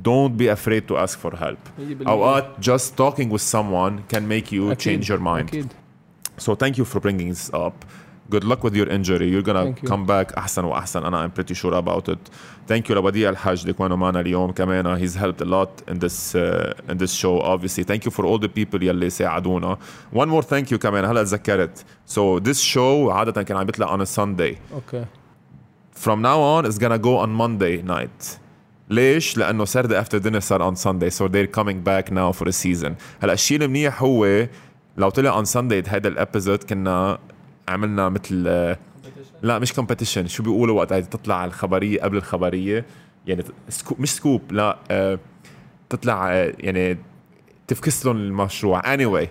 [0.04, 1.40] don't be afraid to ask for help
[1.78, 2.08] مية بالمية.
[2.08, 4.78] اوقات just talking with someone can make you أكيد.
[5.02, 5.72] change your mind اكيد
[6.40, 7.84] so thank you for bringing this up
[8.30, 9.88] good luck with your injury you're gonna Thank you.
[9.88, 12.18] come back احسن واحسن انا I'm pretty sure about it
[12.72, 16.34] thank you لبديع الحاج اللي كانوا معنا اليوم كمان he's helped a lot in this
[16.36, 19.78] uh, in this show obviously thank you for all the people يلي ساعدونا
[20.14, 24.00] one more thank you كمان هلا تذكرت so this show عادة كان عم بيطلع on
[24.00, 25.04] a Sunday اوكي
[26.04, 28.38] from now on it's gonna go on Monday night
[28.90, 32.52] ليش؟ لأنه Saturday after dinner صار on Sunday so they're coming back now for a
[32.52, 34.46] season هلا الشيء المنيح هو
[34.96, 37.18] لو طلع on Sunday هيدا الابيزود كنا
[37.67, 38.43] عملنا مثل
[39.41, 42.85] لا مش competition شو بيقولوا وقت تطلع الخبرية قبل الخبرية.
[43.27, 45.19] يعني scoop مش scoop لا آه،
[45.89, 46.97] تطلع آه، يعني
[47.67, 49.27] تفكس لهم المشروع anyway.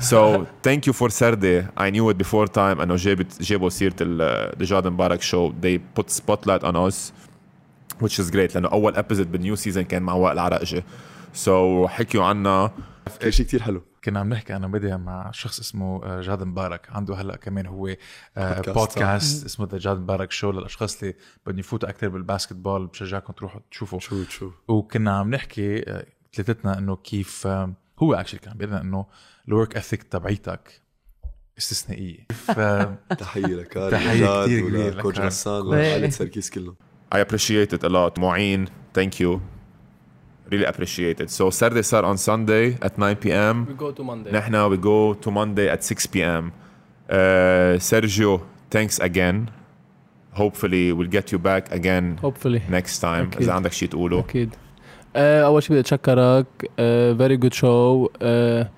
[0.00, 2.80] So thank you for Saturday I knew it before time.
[2.80, 5.52] انه جابت جابوا سيرة ال- the جاد مبارك show.
[5.64, 7.12] They put spotlight on us
[8.04, 8.54] which is great.
[8.54, 10.82] لأنه أول episode بال new season كان مع وائل عرقجي
[11.44, 11.50] so
[11.86, 12.70] حكيوا عنا.
[13.28, 13.82] شيء كتير حلو.
[14.04, 17.86] كنا عم نحكي أنا بدي مع شخص اسمه آه، جاد مبارك عنده هلأ كمان هو
[18.36, 18.78] آه، بودكاست.
[18.78, 21.14] بودكاست اسمه the جاد مبارك show للأشخاص اللي
[21.46, 24.00] بدهم يفوتوا أكثر بال basketball بشجعكم تروحوا تشوفوا.
[24.00, 27.72] شو شو؟ وكنا عم نحكي آه، ثلاثتنا إنه كيف آه،
[28.02, 29.06] هو actually كان بيقول لنا إنه
[29.48, 30.82] ال work ethic تبعيتك
[31.58, 32.26] استثنائية.
[32.30, 32.50] ف
[33.20, 35.24] تحية لك تحية جاد كتير كبيرة ولكوتش لك.
[35.24, 36.10] غسان إيه.
[36.10, 36.76] سركيس كلهم.
[37.14, 38.18] I appreciate it a lot.
[38.18, 38.66] معين
[38.98, 39.51] thank you.
[40.51, 43.65] really appreciate it so Saturday صار on Sunday at 9 p.m.
[43.67, 44.31] We go to Monday.
[44.31, 46.51] نحن we go to Monday at 6 p.m.
[47.09, 49.49] Uh, Sergio thanks again
[50.33, 52.61] hopefully we'll get you back again Hopefully.
[52.69, 53.41] next time أكيد.
[53.41, 54.55] إذا عندك شيء تقوله اكيد
[55.15, 56.45] آه، اول شيء بدي اتشكرك
[56.79, 58.69] آه، very good show آه،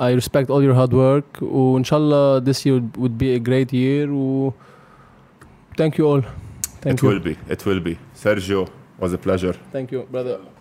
[0.00, 3.72] I respect all your hard work وان شاء الله this year would be a great
[3.72, 4.52] year و
[5.80, 6.22] thank you all
[6.84, 8.68] thank it you will be it will be Sergio
[9.00, 10.51] was a pleasure thank you brother